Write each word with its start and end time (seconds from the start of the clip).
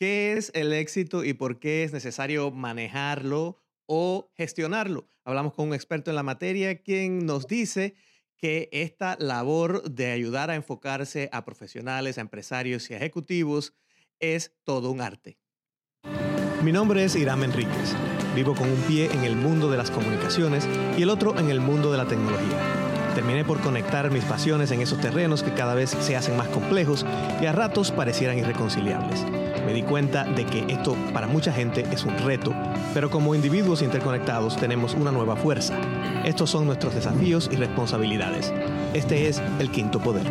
¿Qué 0.00 0.32
es 0.32 0.50
el 0.54 0.72
éxito 0.72 1.24
y 1.24 1.34
por 1.34 1.58
qué 1.60 1.84
es 1.84 1.92
necesario 1.92 2.50
manejarlo 2.50 3.58
o 3.84 4.30
gestionarlo? 4.34 5.10
Hablamos 5.26 5.52
con 5.52 5.68
un 5.68 5.74
experto 5.74 6.10
en 6.10 6.16
la 6.16 6.22
materia 6.22 6.80
quien 6.80 7.26
nos 7.26 7.46
dice 7.46 7.96
que 8.38 8.70
esta 8.72 9.18
labor 9.20 9.82
de 9.82 10.10
ayudar 10.10 10.48
a 10.48 10.54
enfocarse 10.54 11.28
a 11.32 11.44
profesionales, 11.44 12.16
a 12.16 12.22
empresarios 12.22 12.90
y 12.90 12.94
ejecutivos 12.94 13.74
es 14.20 14.54
todo 14.64 14.90
un 14.90 15.02
arte. 15.02 15.36
Mi 16.62 16.72
nombre 16.72 17.04
es 17.04 17.14
Irán 17.14 17.42
Enríquez. 17.42 17.94
Vivo 18.34 18.54
con 18.54 18.70
un 18.70 18.80
pie 18.84 19.12
en 19.12 19.24
el 19.24 19.36
mundo 19.36 19.70
de 19.70 19.76
las 19.76 19.90
comunicaciones 19.90 20.66
y 20.96 21.02
el 21.02 21.10
otro 21.10 21.38
en 21.38 21.50
el 21.50 21.60
mundo 21.60 21.92
de 21.92 21.98
la 21.98 22.08
tecnología. 22.08 22.79
Terminé 23.20 23.44
por 23.44 23.60
conectar 23.60 24.10
mis 24.10 24.24
pasiones 24.24 24.70
en 24.70 24.80
esos 24.80 24.98
terrenos 24.98 25.42
que 25.42 25.52
cada 25.52 25.74
vez 25.74 25.90
se 25.90 26.16
hacen 26.16 26.38
más 26.38 26.48
complejos 26.48 27.04
y 27.42 27.44
a 27.44 27.52
ratos 27.52 27.92
parecieran 27.92 28.38
irreconciliables. 28.38 29.26
Me 29.66 29.74
di 29.74 29.82
cuenta 29.82 30.24
de 30.24 30.46
que 30.46 30.64
esto 30.72 30.96
para 31.12 31.26
mucha 31.26 31.52
gente 31.52 31.84
es 31.92 32.04
un 32.04 32.16
reto, 32.20 32.54
pero 32.94 33.10
como 33.10 33.34
individuos 33.34 33.82
interconectados 33.82 34.56
tenemos 34.56 34.94
una 34.94 35.12
nueva 35.12 35.36
fuerza. 35.36 35.78
Estos 36.24 36.48
son 36.48 36.64
nuestros 36.64 36.94
desafíos 36.94 37.50
y 37.52 37.56
responsabilidades. 37.56 38.54
Este 38.94 39.28
es 39.28 39.42
el 39.58 39.70
quinto 39.70 40.00
poder. 40.00 40.24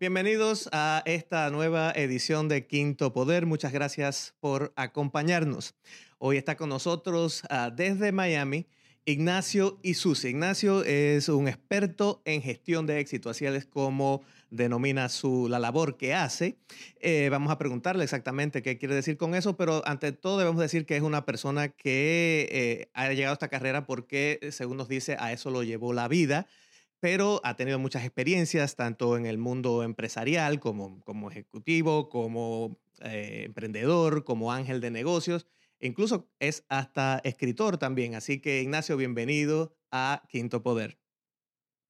Bienvenidos 0.00 0.70
a 0.72 1.02
esta 1.04 1.50
nueva 1.50 1.92
edición 1.94 2.48
de 2.48 2.66
Quinto 2.66 3.12
Poder. 3.12 3.44
Muchas 3.44 3.72
gracias 3.72 4.34
por 4.40 4.72
acompañarnos. 4.74 5.74
Hoy 6.20 6.36
está 6.36 6.56
con 6.56 6.68
nosotros 6.68 7.44
uh, 7.44 7.72
desde 7.72 8.10
Miami 8.10 8.66
Ignacio 9.04 9.78
Isusi. 9.84 10.30
Ignacio 10.30 10.82
es 10.82 11.28
un 11.28 11.46
experto 11.46 12.22
en 12.24 12.42
gestión 12.42 12.86
de 12.86 12.98
éxito, 12.98 13.30
así 13.30 13.46
es 13.46 13.66
como 13.66 14.22
denomina 14.50 15.08
su, 15.10 15.46
la 15.48 15.60
labor 15.60 15.96
que 15.96 16.14
hace. 16.14 16.58
Eh, 16.98 17.28
vamos 17.30 17.52
a 17.52 17.58
preguntarle 17.58 18.02
exactamente 18.02 18.62
qué 18.62 18.78
quiere 18.78 18.96
decir 18.96 19.16
con 19.16 19.36
eso, 19.36 19.56
pero 19.56 19.80
ante 19.86 20.10
todo 20.10 20.38
debemos 20.38 20.60
decir 20.60 20.86
que 20.86 20.96
es 20.96 21.02
una 21.02 21.24
persona 21.24 21.68
que 21.68 22.48
eh, 22.50 22.90
ha 22.94 23.12
llegado 23.12 23.30
a 23.30 23.34
esta 23.34 23.48
carrera 23.48 23.86
porque, 23.86 24.40
según 24.50 24.76
nos 24.76 24.88
dice, 24.88 25.16
a 25.20 25.32
eso 25.32 25.52
lo 25.52 25.62
llevó 25.62 25.92
la 25.92 26.08
vida 26.08 26.48
pero 27.00 27.40
ha 27.44 27.54
tenido 27.54 27.78
muchas 27.78 28.04
experiencias, 28.04 28.74
tanto 28.74 29.16
en 29.16 29.24
el 29.24 29.38
mundo 29.38 29.84
empresarial 29.84 30.58
como, 30.58 31.00
como 31.04 31.30
ejecutivo, 31.30 32.08
como 32.08 32.76
eh, 33.02 33.42
emprendedor, 33.46 34.24
como 34.24 34.52
ángel 34.52 34.80
de 34.80 34.90
negocios. 34.90 35.46
Incluso 35.80 36.28
es 36.40 36.64
hasta 36.68 37.20
escritor 37.24 37.78
también. 37.78 38.14
Así 38.14 38.40
que, 38.40 38.62
Ignacio, 38.62 38.96
bienvenido 38.96 39.76
a 39.90 40.22
Quinto 40.28 40.62
Poder. 40.62 40.98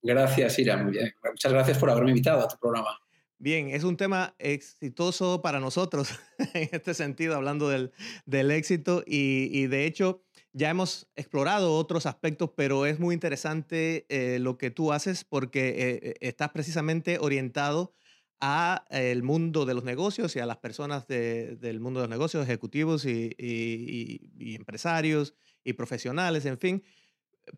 Gracias, 0.01 0.59
Ira. 0.59 0.77
Muchas 0.77 1.51
gracias 1.51 1.77
por 1.77 1.89
haberme 1.89 2.11
invitado 2.11 2.43
a 2.43 2.47
tu 2.47 2.57
programa. 2.57 2.99
Bien, 3.41 3.69
es 3.69 3.85
un 3.85 3.95
tema 3.95 4.35
exitoso 4.37 5.41
para 5.41 5.61
nosotros 5.61 6.09
en 6.53 6.69
este 6.73 6.93
sentido, 6.93 7.35
hablando 7.35 7.69
del, 7.69 7.93
del 8.25 8.51
éxito 8.51 9.01
y, 9.07 9.49
y, 9.53 9.67
de 9.67 9.85
hecho 9.85 10.23
ya 10.51 10.69
hemos 10.69 11.07
explorado 11.15 11.75
otros 11.75 12.05
aspectos, 12.05 12.51
pero 12.55 12.85
es 12.85 12.99
muy 12.99 13.13
interesante 13.13 14.05
eh, 14.09 14.39
lo 14.39 14.57
que 14.57 14.71
tú 14.71 14.91
haces 14.91 15.23
porque 15.23 16.01
eh, 16.03 16.15
estás 16.21 16.49
precisamente 16.49 17.17
orientado 17.19 17.93
a 18.41 18.85
el 18.89 19.23
mundo 19.23 19.65
de 19.65 19.73
los 19.73 19.83
negocios 19.83 20.35
y 20.35 20.39
a 20.39 20.45
las 20.45 20.57
personas 20.57 21.07
del 21.07 21.79
mundo 21.79 21.99
de 21.99 22.07
los 22.07 22.09
negocios, 22.09 22.43
ejecutivos 22.43 23.05
y, 23.05 24.55
empresarios 24.55 25.35
y 25.63 25.73
profesionales, 25.73 26.45
en 26.45 26.57
fin, 26.57 26.83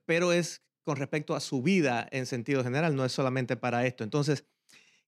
pero 0.05 0.33
es 0.33 0.63
con 0.83 0.97
respecto 0.97 1.35
a 1.35 1.39
su 1.39 1.61
vida 1.61 2.07
en 2.11 2.25
sentido 2.25 2.63
general, 2.63 2.95
no 2.95 3.05
es 3.05 3.11
solamente 3.11 3.55
para 3.55 3.85
esto. 3.85 4.03
Entonces, 4.03 4.45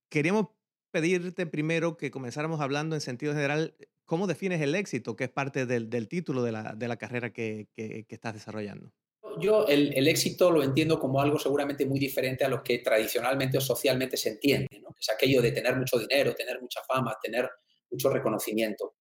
queríamos 0.10 0.50
pedirte 0.92 1.48
primero 1.48 1.98
que 1.98 2.12
comenzáramos 2.12 2.62
hablando 2.62 2.96
en 2.96 3.02
sentido 3.02 3.34
general, 3.34 3.76
¿cómo 4.06 4.28
defines 4.28 4.62
el 4.62 4.76
éxito, 4.76 5.16
que 5.16 5.24
es 5.24 5.32
parte 5.32 5.66
del, 5.66 6.08
título 6.08 6.44
de 6.44 6.52
la, 6.52 6.98
carrera 6.98 7.34
que 7.34 7.68
estás 8.09 8.36
desarrollando? 8.36 8.94
Yo 9.40 9.68
el, 9.68 10.08
éxito 10.08 10.52
lo 10.52 10.64
entiendo 10.64 11.00
como 11.00 11.22
algo 11.22 11.38
seguramente 11.40 11.86
muy 11.86 12.00
diferente 12.00 12.44
a 12.44 12.50
lo 12.50 12.64
que 12.64 12.80
tradicionalmente 12.80 13.58
o 13.58 13.62
socialmente 13.62 14.18
se 14.18 14.30
entiende, 14.30 14.80
¿no? 14.82 14.96
es 15.00 15.10
aquello 15.10 15.42
de 15.42 15.52
tener 15.52 15.76
mucho 15.76 15.98
dinero, 16.00 16.34
tener 16.34 16.62
mucha 16.62 16.82
fama, 16.84 17.18
tener 17.22 17.50
mucho 17.90 18.10
reconocimiento. 18.10 18.96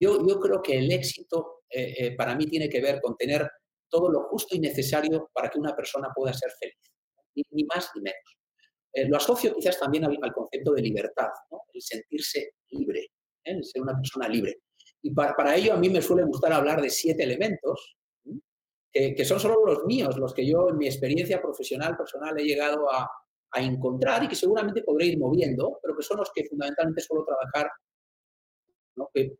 Yo, 0.00 0.26
yo 0.26 0.40
creo 0.40 0.62
que 0.62 0.78
el 0.78 0.92
éxito 0.92 1.64
eh, 1.70 1.94
eh, 1.98 2.16
para 2.16 2.34
mí 2.34 2.46
tiene 2.46 2.68
que 2.68 2.80
ver 2.80 3.00
con 3.00 3.16
tener 3.16 3.50
todo 3.88 4.10
lo 4.10 4.24
justo 4.28 4.54
y 4.54 4.60
necesario 4.60 5.30
para 5.32 5.50
que 5.50 5.58
una 5.58 5.74
persona 5.74 6.10
pueda 6.14 6.32
ser 6.32 6.50
feliz, 6.58 6.76
ni, 7.50 7.64
más 7.64 7.90
ni 7.94 8.02
menos. 8.02 8.38
Eh, 8.92 9.08
lo 9.08 9.16
asocio 9.16 9.54
quizás 9.54 9.78
también 9.78 10.04
al, 10.04 10.32
concepto 10.32 10.72
de 10.72 10.82
libertad, 10.82 11.28
el 11.72 11.82
sentirse 11.82 12.52
libre, 12.70 13.08
el 13.44 13.64
ser 13.64 13.82
una 13.82 13.96
persona 13.96 14.28
libre. 14.28 14.60
Y 15.02 15.12
para, 15.12 15.34
para 15.34 15.56
ello 15.56 15.74
a 15.74 15.76
mí 15.76 15.90
me 15.90 16.02
suele 16.02 16.24
gustar 16.24 16.52
hablar 16.52 16.80
de 16.80 16.90
siete 16.90 17.22
elementos 17.22 17.98
que, 19.16 19.24
son 19.24 19.38
solo 19.38 19.64
los 19.64 19.84
míos, 19.84 20.16
los 20.16 20.34
que 20.34 20.46
yo 20.46 20.68
en 20.68 20.78
mi 20.78 20.86
experiencia 20.86 21.40
profesional, 21.40 21.96
personal, 21.96 22.38
he 22.38 22.44
llegado 22.44 22.90
a, 22.92 23.10
encontrar 23.54 24.22
y 24.22 24.28
que 24.28 24.36
seguramente 24.36 24.82
podré 24.82 25.06
ir 25.06 25.18
moviendo, 25.18 25.80
pero 25.82 25.96
que 25.96 26.02
son 26.02 26.18
los 26.18 26.30
que 26.34 26.44
fundamentalmente 26.44 27.00
suelo 27.00 27.24
trabajar, 27.24 27.70
que 29.14 29.38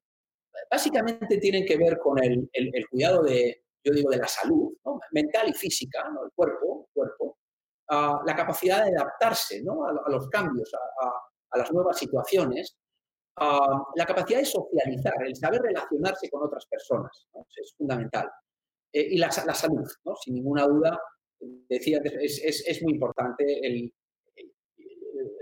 básicamente 0.71 1.37
tienen 1.37 1.67
que 1.67 1.77
ver 1.77 1.99
con 1.99 2.17
el, 2.23 2.49
cuidado 2.91 3.23
de, 3.23 3.65
yo 3.85 3.93
digo, 3.93 4.11
de 4.11 4.17
la 4.17 4.27
salud 4.27 4.73
mental 5.13 5.51
y 5.51 5.53
física, 5.53 6.09
el 6.25 6.33
cuerpo, 6.35 6.89
cuerpo 6.95 7.39
la 7.91 8.35
capacidad 8.37 8.85
de 8.85 8.97
adaptarse 8.97 9.59
a, 9.59 10.11
los 10.11 10.29
cambios, 10.29 10.71
a, 10.75 11.59
las 11.59 11.73
nuevas 11.73 11.99
situaciones, 11.99 12.77
la 13.37 14.07
capacidad 14.07 14.41
de 14.41 14.45
socializar, 14.45 15.15
el 15.25 15.37
saber 15.37 15.63
relacionarse 15.63 16.29
con 16.31 16.43
otras 16.43 16.67
personas, 16.67 17.27
es 17.57 17.75
fundamental. 17.77 18.31
Eh, 18.93 19.09
y 19.11 19.19
la, 19.19 19.31
salud, 19.31 19.87
sin 20.23 20.35
ninguna 20.35 20.67
duda, 20.67 20.99
decía 21.69 22.01
es, 22.21 22.63
es, 22.67 22.83
muy 22.83 22.95
importante. 22.95 23.45
El, 23.67 23.93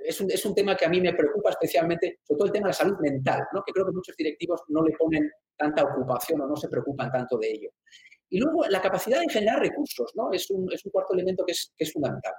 es, 0.05 0.21
un, 0.21 0.31
es, 0.31 0.45
un, 0.45 0.55
tema 0.55 0.77
que 0.77 0.85
a 0.85 0.89
mí 0.89 1.01
me 1.01 1.15
preocupa 1.15 1.51
especialmente, 1.51 2.19
sobre 2.25 2.39
todo 2.39 2.47
el 2.47 2.53
tema 2.53 2.67
de 2.67 2.71
la 2.71 2.75
salud 2.75 2.97
mental, 3.01 3.43
¿no? 3.53 3.63
que 3.65 3.73
creo 3.73 3.87
que 3.87 3.93
muchos 3.93 4.17
directivos 4.17 4.63
no 4.69 4.83
le 4.83 4.97
ponen 4.97 5.31
tanta 5.57 5.85
ocupación 5.85 6.41
o 6.41 6.47
no 6.47 6.57
se 6.57 6.69
preocupan 6.69 7.11
tanto 7.11 7.39
de 7.39 7.53
ello. 7.53 7.71
Y 8.29 8.41
luego 8.41 8.67
la 8.67 8.83
capacidad 8.83 9.21
de 9.21 9.29
generar 9.29 9.61
recursos 9.61 10.13
¿no? 10.17 10.33
es, 10.33 10.51
un, 10.51 10.71
es 10.73 10.85
un 10.85 10.91
cuarto 10.91 11.15
elemento 11.15 11.45
que 11.45 11.53
es, 11.53 11.73
que 11.77 11.85
es 11.85 11.93
fundamental. 11.93 12.35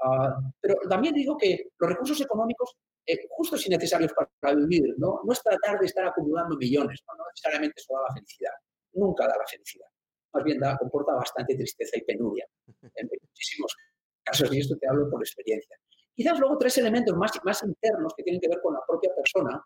Uh, 0.00 0.52
pero 0.60 0.76
también 0.88 1.14
digo 1.14 1.36
que 1.36 1.70
los 1.78 1.90
recursos 1.90 2.20
económicos, 2.20 2.76
eh, 3.04 3.26
justos 3.30 3.66
y 3.66 3.70
necesarios 3.70 4.12
para, 4.12 4.54
vivir, 4.54 4.94
¿no? 4.98 5.20
no 5.24 5.32
es 5.32 5.42
tratar 5.42 5.78
de 5.78 5.86
estar 5.86 6.06
acumulando 6.06 6.56
millones, 6.56 7.02
no, 7.08 7.16
no 7.16 7.24
necesariamente 7.30 7.80
eso 7.80 7.94
da 7.94 8.02
la 8.08 8.14
felicidad, 8.14 8.52
nunca 8.92 9.26
da 9.26 9.36
la 9.36 9.46
felicidad 9.46 9.88
más 10.32 10.44
bien 10.44 10.58
da, 10.58 10.76
comporta 10.76 11.14
bastante 11.14 11.54
tristeza 11.54 11.98
y 11.98 12.02
penuria 12.02 12.46
en 12.94 13.08
muchísimos 13.22 13.74
casos, 14.22 14.52
y 14.52 14.60
esto 14.60 14.76
te 14.76 14.88
hablo 14.88 15.10
por 15.10 15.22
experiencia. 15.22 15.76
Quizás 16.14 16.38
luego 16.38 16.58
tres 16.58 16.76
elementos 16.78 17.16
más, 17.16 17.32
más 17.44 17.62
internos 17.62 18.12
que 18.16 18.24
tienen 18.24 18.40
que 18.40 18.48
ver 18.48 18.60
con 18.60 18.74
la 18.74 18.80
propia 18.86 19.14
persona, 19.14 19.62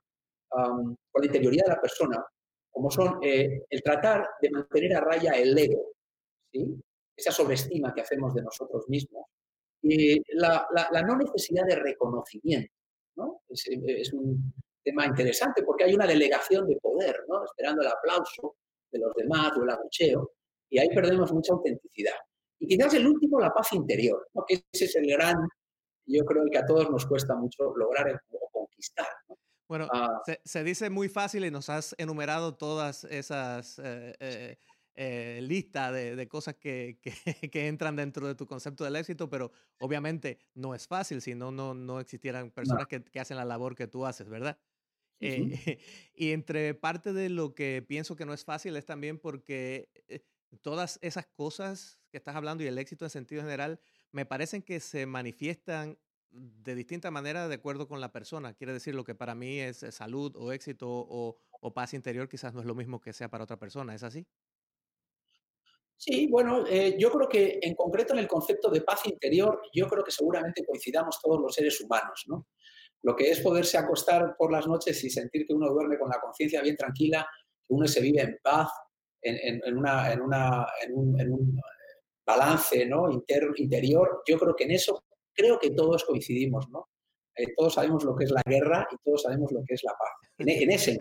con 0.50 0.96
la 1.14 1.24
interioridad 1.24 1.64
de 1.64 1.72
la 1.72 1.80
persona, 1.80 2.24
como 2.70 2.90
son 2.90 3.18
eh, 3.22 3.64
el 3.68 3.82
tratar 3.82 4.28
de 4.40 4.50
mantener 4.50 4.96
a 4.96 5.00
raya 5.00 5.32
el 5.32 5.56
ego, 5.56 5.92
¿sí? 6.52 6.78
esa 7.16 7.32
sobreestima 7.32 7.94
que 7.94 8.02
hacemos 8.02 8.34
de 8.34 8.42
nosotros 8.42 8.84
mismos, 8.88 9.26
y 9.82 10.22
la, 10.36 10.66
la, 10.92 11.02
no 11.02 11.16
necesidad 11.16 11.64
de 11.66 11.76
reconocimiento. 11.76 12.72
¿no? 13.16 13.42
Es, 13.48 13.64
es, 13.68 14.12
un 14.12 14.52
tema 14.82 15.06
interesante 15.06 15.62
porque 15.62 15.84
hay 15.84 15.94
una 15.94 16.06
delegación 16.06 16.66
de 16.68 16.76
poder, 16.76 17.24
¿no? 17.28 17.44
esperando 17.44 17.82
el 17.82 17.88
aplauso 17.88 18.56
de 18.90 18.98
los 18.98 19.14
demás 19.14 19.56
o 19.56 19.62
el 19.62 19.70
abucheo, 19.70 20.32
y 20.72 20.78
ahí 20.78 20.88
perdemos 20.88 21.30
mucha 21.32 21.52
autenticidad. 21.52 22.14
Y 22.58 22.66
quizás 22.66 22.94
el 22.94 23.06
último, 23.06 23.38
la 23.38 23.52
paz 23.52 23.74
interior, 23.74 24.26
¿no? 24.32 24.42
que 24.48 24.64
ese 24.72 24.86
es 24.86 24.96
el 24.96 25.06
gran, 25.06 25.36
yo 26.06 26.24
creo 26.24 26.44
que 26.50 26.56
a 26.56 26.64
todos 26.64 26.90
nos 26.90 27.04
cuesta 27.04 27.34
mucho 27.34 27.76
lograr 27.76 28.18
o 28.30 28.48
conquistar. 28.50 29.06
Bueno, 29.68 29.86
ah. 29.92 30.22
se, 30.44 30.64
dice 30.64 30.88
muy 30.88 31.10
fácil 31.10 31.44
y 31.44 31.50
nos 31.50 31.68
has 31.68 31.94
enumerado 31.98 32.54
todas 32.54 33.04
esas 33.04 33.78
eh, 33.80 34.14
eh, 34.18 34.56
eh 34.94 35.40
listas 35.42 35.92
de, 35.92 36.26
cosas 36.26 36.54
que, 36.56 36.98
que, 37.52 37.68
entran 37.68 37.94
dentro 37.94 38.26
de 38.26 38.34
tu 38.34 38.46
concepto 38.46 38.84
del 38.84 38.96
éxito, 38.96 39.28
pero 39.28 39.52
obviamente 39.78 40.38
no 40.54 40.74
es 40.74 40.86
fácil, 40.86 41.20
si 41.20 41.34
no, 41.34 41.52
no 41.52 42.00
existieran 42.00 42.50
personas 42.50 42.86
que, 42.86 43.04
que, 43.04 43.20
hacen 43.20 43.36
la 43.36 43.44
labor 43.44 43.76
que 43.76 43.88
tú 43.88 44.06
haces, 44.06 44.26
¿verdad? 44.26 44.58
Eh, 45.22 45.78
y 46.14 46.32
entre 46.32 46.74
parte 46.74 47.12
de 47.12 47.28
lo 47.28 47.54
que 47.54 47.84
pienso 47.86 48.16
que 48.16 48.26
no 48.26 48.34
es 48.34 48.44
fácil 48.44 48.76
es 48.76 48.84
también 48.84 49.18
porque 49.18 49.88
todas 50.60 50.98
esas 51.02 51.26
cosas 51.26 51.98
que 52.10 52.18
estás 52.18 52.36
hablando 52.36 52.62
y 52.62 52.66
el 52.66 52.78
éxito 52.78 53.04
en 53.04 53.10
sentido 53.10 53.42
general, 53.42 53.80
me 54.10 54.26
parecen 54.26 54.62
que 54.62 54.80
se 54.80 55.06
manifiestan 55.06 55.98
de 56.30 56.74
distinta 56.74 57.10
manera 57.10 57.48
de 57.48 57.54
acuerdo 57.54 57.88
con 57.88 58.00
la 58.00 58.12
persona. 58.12 58.54
Quiere 58.54 58.72
decir, 58.72 58.94
lo 58.94 59.04
que 59.04 59.14
para 59.14 59.34
mí 59.34 59.60
es 59.60 59.78
salud 59.90 60.34
o 60.36 60.52
éxito 60.52 60.88
o, 60.88 61.38
paz 61.74 61.94
interior 61.94 62.28
quizás 62.28 62.52
no 62.52 62.60
es 62.60 62.66
lo 62.66 62.74
mismo 62.74 63.00
que 63.00 63.12
sea 63.12 63.28
para 63.28 63.44
otra 63.44 63.58
persona. 63.58 63.94
¿Es 63.94 64.02
así? 64.02 64.26
Sí, 65.96 66.26
bueno, 66.26 66.66
eh, 66.66 66.96
yo 66.98 67.12
creo 67.12 67.28
que 67.28 67.60
en 67.62 67.74
concreto 67.74 68.12
en 68.12 68.18
el 68.18 68.26
concepto 68.26 68.70
de 68.70 68.80
paz 68.80 69.06
interior, 69.06 69.62
yo 69.72 69.86
creo 69.86 70.02
que 70.02 70.10
seguramente 70.10 70.64
coincidamos 70.66 71.20
todos 71.22 71.40
los 71.40 71.54
seres 71.54 71.80
humanos, 71.80 72.24
¿no? 72.26 72.48
lo 73.02 73.16
que 73.16 73.30
es 73.30 73.40
poderse 73.40 73.76
acostar 73.78 74.36
por 74.36 74.52
las 74.52 74.66
noches 74.66 75.02
y 75.04 75.10
sentir 75.10 75.46
que 75.46 75.54
uno 75.54 75.68
duerme 75.70 75.98
con 75.98 76.08
la 76.08 76.20
conciencia 76.20 76.62
bien 76.62 76.76
tranquila, 76.76 77.26
que 77.66 77.74
uno 77.74 77.86
se 77.86 78.00
vive 78.00 78.22
en 78.22 78.38
paz, 78.42 78.70
en, 79.22 79.76
una, 79.76 80.12
en, 80.12 80.20
una, 80.20 80.66
en, 80.84 80.94
un, 80.94 81.20
en 81.20 81.32
un, 81.32 81.60
balance 82.24 82.86
¿no? 82.86 83.10
interior. 83.10 84.22
Yo 84.26 84.38
creo 84.38 84.54
que 84.54 84.64
en 84.64 84.72
eso, 84.72 85.04
creo 85.32 85.58
que 85.58 85.70
todos 85.70 86.04
coincidimos, 86.04 86.68
¿no? 86.70 86.88
Eh, 87.34 87.54
todos 87.56 87.74
sabemos 87.74 88.04
lo 88.04 88.14
que 88.14 88.24
es 88.24 88.30
la 88.30 88.42
guerra 88.44 88.86
y 88.90 88.96
todos 89.02 89.22
sabemos 89.22 89.50
lo 89.52 89.62
que 89.64 89.74
es 89.74 89.82
la 89.84 89.92
paz, 89.92 90.10
en, 90.38 90.70
ese, 90.70 90.92
en 90.92 91.00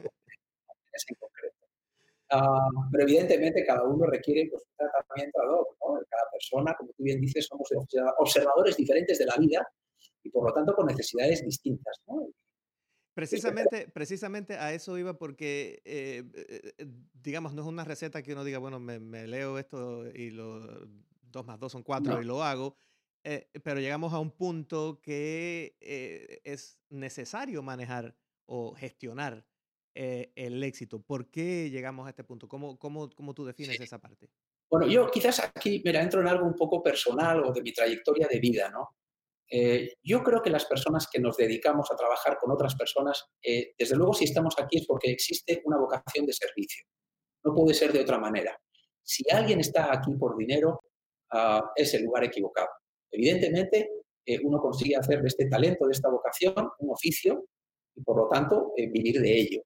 ese 0.94 1.16
concreto. 1.16 1.58
Ah, 2.30 2.70
pero 2.92 3.04
evidentemente 3.04 3.66
cada 3.66 3.84
uno 3.84 4.06
requiere 4.06 4.50
pues, 4.50 4.64
un 4.64 4.88
tratamiento 4.90 5.42
ad 5.42 5.50
hoc, 5.50 5.78
¿no? 5.82 6.02
Cada 6.10 6.32
persona, 6.32 6.74
como 6.78 6.92
tú 6.94 7.04
bien 7.04 7.20
dices, 7.20 7.46
somos 7.46 7.70
observadores 8.18 8.78
diferentes 8.78 9.20
de 9.20 9.26
la 9.26 9.36
vida 9.36 9.68
y 10.24 10.30
por 10.30 10.48
lo 10.48 10.54
tanto 10.54 10.74
con 10.74 10.86
necesidades 10.86 11.44
distintas, 11.44 12.00
¿no? 12.08 12.28
Precisamente, 13.14 13.90
precisamente 13.90 14.54
a 14.56 14.74
eso 14.74 14.98
iba 14.98 15.18
porque, 15.18 15.82
eh, 15.84 16.24
eh, 16.34 16.86
digamos, 17.14 17.54
no 17.54 17.62
es 17.62 17.68
una 17.68 17.84
receta 17.84 18.22
que 18.24 18.34
uno 18.34 18.44
diga, 18.44 18.58
bueno, 18.58 18.80
me, 18.80 19.00
me 19.00 19.28
leo 19.28 19.58
esto 19.58 20.10
y 20.10 20.30
lo 20.30 20.88
dos 21.22 21.46
más 21.46 21.60
dos 21.60 21.72
son 21.72 21.84
cuatro 21.84 22.22
y 22.22 22.26
lo 22.26 22.44
hago, 22.44 22.76
eh, 23.24 23.50
pero 23.64 23.80
llegamos 23.80 24.14
a 24.14 24.20
un 24.20 24.32
punto 24.32 25.02
que 25.02 25.78
es 26.44 26.80
necesario 26.90 27.62
manejar 27.62 28.16
o 28.46 28.74
gestionar 28.74 29.46
el 29.94 30.64
éxito. 30.64 31.02
¿Por 31.02 31.30
qué 31.30 31.70
llegamos 31.70 32.08
a 32.08 32.12
este 32.12 32.24
punto? 32.24 32.48
¿Cómo, 32.48 32.78
cómo, 32.80 33.10
cómo 33.10 33.34
tú 33.34 33.46
defines 33.46 33.80
esa 33.80 34.00
parte? 34.00 34.30
Bueno, 34.70 34.88
yo 34.88 35.12
quizás 35.12 35.40
aquí, 35.40 35.82
me 35.84 35.92
entro 35.92 36.22
en 36.22 36.28
algo 36.28 36.46
un 36.46 36.56
poco 36.56 36.82
personal 36.82 37.44
o 37.44 37.52
de 37.52 37.62
mi 37.62 37.74
trayectoria 37.74 38.26
de 38.30 38.40
vida, 38.40 38.70
¿no? 38.70 38.96
Eh, 39.54 39.96
yo 40.02 40.24
creo 40.24 40.42
que 40.42 40.50
las 40.50 40.66
personas 40.66 41.10
que 41.12 41.20
nos 41.20 41.36
dedicamos 41.36 41.92
a 41.92 41.98
trabajar 41.98 42.38
con 42.40 42.52
otras 42.52 42.74
personas, 42.76 43.26
eh, 43.44 43.74
desde 43.78 43.98
luego 43.98 44.14
si 44.14 44.24
estamos 44.24 44.56
aquí 44.58 44.78
es 44.78 44.88
porque 44.88 45.12
existe 45.12 45.62
una 45.66 45.78
vocación 45.78 46.26
de 46.26 46.32
servicio. 46.32 46.86
No 47.44 47.54
puede 47.54 47.74
ser 47.74 47.92
de 47.92 48.00
otra 48.00 48.18
manera. 48.18 48.58
Si 49.04 49.30
alguien 49.30 49.60
está 49.60 49.94
aquí 49.94 50.14
por 50.16 50.38
dinero, 50.38 50.80
uh, 51.34 51.62
es 51.76 51.94
el 51.96 52.04
lugar 52.04 52.24
equivocado. 52.24 52.70
Evidentemente, 53.12 53.90
eh, 54.26 54.40
uno 54.42 54.60
consigue 54.60 54.96
hacer 54.96 55.22
de 55.22 55.28
este 55.28 55.48
talento, 55.48 55.86
de 55.86 55.92
esta 55.92 56.10
vocación, 56.10 56.70
un 56.80 56.92
oficio 56.92 57.46
y 57.94 58.04
por 58.04 58.18
lo 58.18 58.30
tanto 58.30 58.72
vivir 58.78 59.20
de 59.20 59.38
ello. 59.38 59.62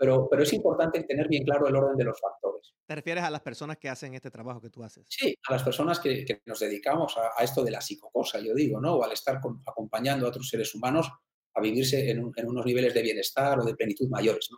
Pero, 0.00 0.26
pero 0.30 0.42
es 0.44 0.52
importante 0.54 1.02
tener 1.02 1.28
bien 1.28 1.44
claro 1.44 1.68
el 1.68 1.76
orden 1.76 1.94
de 1.94 2.04
los 2.04 2.18
factores. 2.18 2.72
¿Te 2.86 2.94
refieres 2.94 3.22
a 3.22 3.28
las 3.28 3.42
personas 3.42 3.76
que 3.76 3.90
hacen 3.90 4.14
este 4.14 4.30
trabajo 4.30 4.58
que 4.58 4.70
tú 4.70 4.82
haces? 4.82 5.04
Sí, 5.10 5.36
a 5.46 5.52
las 5.52 5.62
personas 5.62 6.00
que, 6.00 6.24
que 6.24 6.40
nos 6.46 6.58
dedicamos 6.58 7.18
a, 7.18 7.38
a, 7.38 7.44
esto 7.44 7.62
de 7.62 7.70
la 7.70 7.82
psicocosa, 7.82 8.40
yo 8.40 8.54
digo, 8.54 8.80
¿no? 8.80 8.94
O 8.94 9.04
al 9.04 9.12
estar 9.12 9.42
con, 9.42 9.62
acompañando 9.66 10.24
a 10.24 10.30
otros 10.30 10.48
seres 10.48 10.74
humanos 10.74 11.10
a 11.54 11.60
vivirse 11.60 12.08
en, 12.10 12.24
un, 12.24 12.32
en, 12.34 12.48
unos 12.48 12.64
niveles 12.64 12.94
de 12.94 13.02
bienestar 13.02 13.60
o 13.60 13.64
de 13.64 13.74
plenitud 13.74 14.08
mayores, 14.08 14.48
¿no? 14.50 14.56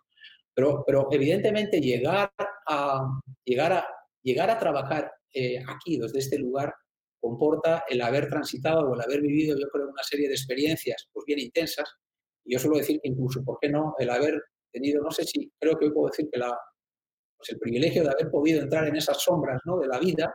Pero, 0.55 0.85
pero 0.87 1.09
evidentemente 1.11 1.81
llegar 1.81 2.33
a, 2.69 3.21
llegar 3.45 3.73
a, 3.73 3.89
llegar 4.23 4.49
a 4.49 4.61
trabajar 4.61 5.11
eh, 5.35 5.59
aquí, 5.67 5.99
desde 5.99 6.21
este 6.21 6.39
lugar, 6.39 6.73
comporta 7.21 7.83
el 7.89 8.01
haber 8.01 8.29
transitado 8.29 8.89
o 8.89 8.95
el 8.95 9.01
haber 9.01 9.23
vivido, 9.23 9.59
yo 9.59 9.67
creo, 9.73 9.89
una 9.89 10.05
serie 10.05 10.29
de 10.29 10.35
experiencias 10.35 11.09
pues 11.13 11.25
bien 11.27 11.41
intensas. 11.41 11.97
Y 12.45 12.53
yo 12.53 12.61
suelo 12.61 12.77
decir 12.77 13.01
que 13.03 13.09
incluso, 13.09 13.43
¿por 13.45 13.59
qué 13.61 13.69
no?, 13.69 13.97
el 13.99 14.09
haber 14.09 14.41
tenido, 14.73 15.03
no 15.03 15.11
sé 15.11 15.25
si, 15.25 15.53
creo 15.59 15.79
que 15.79 15.87
hoy 15.87 15.93
puedo 15.93 16.09
decir 16.09 16.29
que 16.31 16.41
pues 16.41 17.51
el 17.51 17.59
privilegio 17.59 18.03
de 18.03 18.11
haber 18.11 18.31
podido 18.31 18.63
entrar 18.63 18.87
en 18.89 18.97
esas 18.97 19.21
sombras 19.21 19.61
¿no? 19.65 19.79
de 19.79 19.89
la 19.89 19.99
vida, 19.99 20.35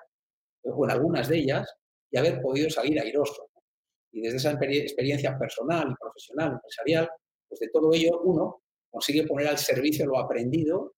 o 0.64 0.86
en 0.86 0.92
algunas 0.92 1.28
de 1.30 1.38
ellas, 1.38 1.74
y 2.12 2.18
haber 2.18 2.42
podido 2.42 2.70
salir 2.70 3.00
airoso. 3.00 3.50
Y 4.12 4.22
desde 4.22 4.38
esa 4.38 4.52
experiencia 4.52 5.38
personal 5.38 5.96
profesional, 6.00 6.54
empresarial, 6.54 7.10
pues 7.48 7.60
de 7.60 7.70
todo 7.70 7.94
ello 7.94 8.22
uno 8.24 8.62
consigue 8.90 9.28
poner 9.28 9.48
al 9.48 9.58
servicio 9.58 10.06
lo 10.06 10.18
aprendido 10.18 10.94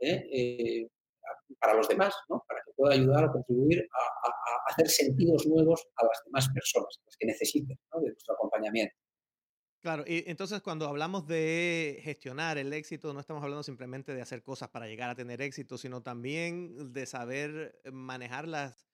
¿eh? 0.00 0.26
Eh, 0.32 0.88
para 1.60 1.74
los 1.74 1.88
demás, 1.88 2.14
¿no? 2.28 2.42
para 2.46 2.60
que 2.64 2.72
pueda 2.74 2.94
ayudar 2.94 3.24
o 3.26 3.32
contribuir 3.32 3.86
a, 3.92 4.70
hacer 4.70 4.88
sentidos 4.88 5.46
nuevos 5.46 5.86
a 5.96 6.04
las 6.06 6.22
demás 6.24 6.48
personas, 6.52 6.98
las 7.04 7.16
que 7.18 7.26
necesiten 7.26 7.78
de 8.00 8.08
nuestro 8.08 8.34
acompañamiento. 8.34 8.94
Claro, 9.84 10.02
y 10.06 10.24
entonces 10.28 10.62
cuando 10.62 10.88
hablamos 10.88 11.26
de 11.26 12.00
gestionar 12.02 12.56
el 12.56 12.72
éxito, 12.72 13.12
no 13.12 13.20
estamos 13.20 13.42
hablando 13.42 13.62
simplemente 13.62 14.14
de 14.14 14.22
hacer 14.22 14.42
cosas 14.42 14.70
para 14.70 14.86
llegar 14.86 15.10
a 15.10 15.14
tener 15.14 15.42
éxito, 15.42 15.76
sino 15.76 16.02
también 16.02 16.94
de 16.94 17.04
saber 17.04 17.82
manejar 17.92 18.48
las, 18.48 18.88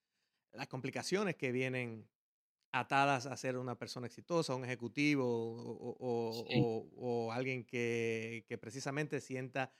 las 0.51 0.67
complicaciones 0.67 1.37
que 1.37 1.53
vienen 1.53 2.09
atadas 2.73 3.25
a 3.25 3.37
ser 3.37 3.57
una 3.57 3.79
persona 3.79 4.07
exitosa, 4.07 4.53
un 4.53 4.65
ejecutivo 4.65 5.23
o, 5.25 5.95
o, 5.97 6.45
sí. 6.49 6.55
o, 6.61 6.89
o 6.97 7.31
alguien 7.31 7.63
que, 7.63 8.43
que, 8.49 8.57
precisamente 8.57 9.21
sienta 9.21 9.71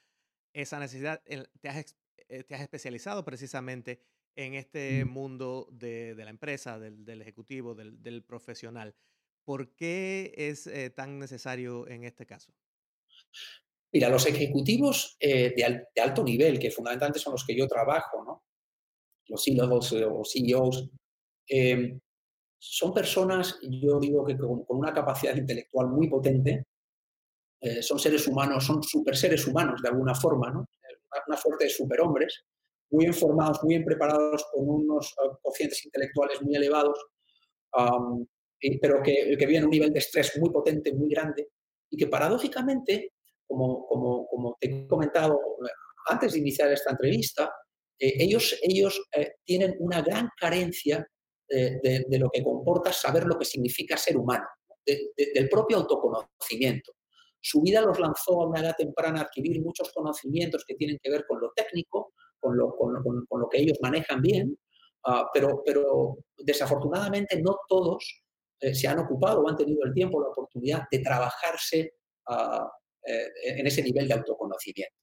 esa 0.53 0.79
necesidad. 0.79 1.21
Te 1.59 1.67
has, 1.67 1.97
eh, 2.29 2.45
te 2.45 2.55
has 2.55 2.61
especializado 2.61 3.25
precisamente 3.25 3.99
en 4.37 4.53
este 4.53 5.03
mm. 5.03 5.09
mundo 5.09 5.67
de, 5.73 6.15
de, 6.15 6.23
la 6.23 6.29
empresa, 6.29 6.79
del, 6.79 7.03
del 7.03 7.21
ejecutivo, 7.21 7.75
del, 7.75 8.01
del 8.01 8.23
profesional. 8.23 8.95
¿Por 9.43 9.75
qué 9.75 10.33
es 10.35 10.67
eh, 10.67 10.89
tan 10.89 11.19
necesario 11.19 11.87
en 11.87 12.03
este 12.03 12.25
caso? 12.25 12.53
Mira, 13.93 14.09
los 14.09 14.25
ejecutivos 14.25 15.17
eh, 15.19 15.53
de, 15.55 15.63
al, 15.63 15.87
de, 15.93 16.01
alto 16.01 16.23
nivel, 16.23 16.59
que 16.59 16.71
fundamentalmente 16.71 17.19
son 17.19 17.33
los 17.33 17.45
que 17.45 17.55
yo 17.55 17.67
trabajo, 17.67 18.23
¿no? 18.23 18.43
los 19.31 19.43
C-levels 19.43 19.93
eh, 19.93 20.05
o 20.05 20.23
CEOs, 20.23 20.89
eh, 21.49 21.97
son 22.59 22.93
personas, 22.93 23.57
yo 23.63 23.99
digo 23.99 24.23
que 24.23 24.37
con, 24.37 24.63
con 24.65 24.77
una 24.77 24.93
capacidad 24.93 25.35
intelectual 25.37 25.87
muy 25.87 26.09
potente, 26.09 26.65
eh, 27.61 27.81
son 27.81 27.99
seres 27.99 28.27
humanos, 28.27 28.65
son 28.65 28.81
super 28.83 29.15
seres 29.15 29.47
humanos 29.47 29.81
de 29.81 29.89
alguna 29.89 30.15
forma, 30.15 30.51
¿no? 30.51 30.65
una, 31.27 31.37
suerte 31.37 31.65
de 31.65 31.69
superhombres, 31.69 32.43
muy 32.89 33.05
informados, 33.05 33.63
muy 33.63 33.75
bien 33.75 33.85
preparados, 33.85 34.45
con 34.51 34.67
unos 34.67 35.13
uh, 35.13 35.37
cocientes 35.41 35.85
intelectuales 35.85 36.41
muy 36.41 36.55
elevados, 36.55 36.97
um, 37.77 38.25
pero 38.81 39.01
que, 39.03 39.35
que 39.37 39.45
viven 39.45 39.65
un 39.65 39.71
nivel 39.71 39.91
de 39.91 39.99
estrés 39.99 40.37
muy 40.39 40.49
potente, 40.49 40.93
muy 40.93 41.09
grande, 41.09 41.49
y 41.89 41.97
que 41.97 42.07
paradójicamente, 42.07 43.13
como, 43.47 43.85
como, 43.87 44.27
como 44.27 44.57
te 44.59 44.67
he 44.67 44.87
comentado 44.87 45.39
antes 46.07 46.33
de 46.33 46.39
iniciar 46.39 46.71
esta 46.71 46.91
entrevista, 46.91 47.51
eh, 47.99 48.13
ellos, 48.19 48.57
ellos 48.61 49.01
eh, 49.13 49.33
tienen 49.43 49.75
una 49.79 50.01
gran 50.01 50.29
carencia 50.39 51.05
de, 51.47 51.79
de, 51.83 52.05
de, 52.07 52.19
lo 52.19 52.29
que 52.29 52.43
comporta 52.43 52.93
saber 52.93 53.25
lo 53.25 53.37
que 53.37 53.45
significa 53.45 53.97
ser 53.97 54.17
humano, 54.17 54.45
de, 54.85 55.11
del 55.35 55.49
propio 55.49 55.77
autoconocimiento. 55.77 56.93
Su 57.41 57.61
vida 57.61 57.81
los 57.81 57.99
lanzó 57.99 58.41
a 58.41 58.47
una 58.47 58.61
edad 58.61 58.75
temprana 58.77 59.19
a 59.19 59.23
adquirir 59.23 59.61
muchos 59.61 59.91
conocimientos 59.91 60.63
que 60.65 60.75
tienen 60.75 60.99
que 61.01 61.09
ver 61.09 61.25
con 61.27 61.41
lo 61.41 61.51
técnico, 61.55 62.13
con 62.39 62.55
lo, 62.55 62.75
con, 62.75 63.03
con, 63.03 63.25
con 63.25 63.41
lo 63.41 63.49
que 63.49 63.59
ellos 63.59 63.77
manejan 63.81 64.21
bien, 64.21 64.57
uh, 65.07 65.25
pero, 65.33 65.61
pero 65.65 66.17
desafortunadamente 66.37 67.41
no 67.41 67.57
todos 67.67 68.20
eh, 68.61 68.75
se 68.75 68.87
han 68.87 68.99
ocupado 68.99 69.41
o 69.41 69.49
han 69.49 69.57
tenido 69.57 69.83
el 69.83 69.91
tiempo, 69.91 70.21
la 70.21 70.29
oportunidad 70.29 70.83
de 70.91 70.99
trabajarse 70.99 71.95
uh, 72.27 72.67
eh, 73.03 73.27
en 73.43 73.65
ese 73.65 73.81
nivel 73.81 74.07
de 74.07 74.13
autoconocimiento. 74.13 74.95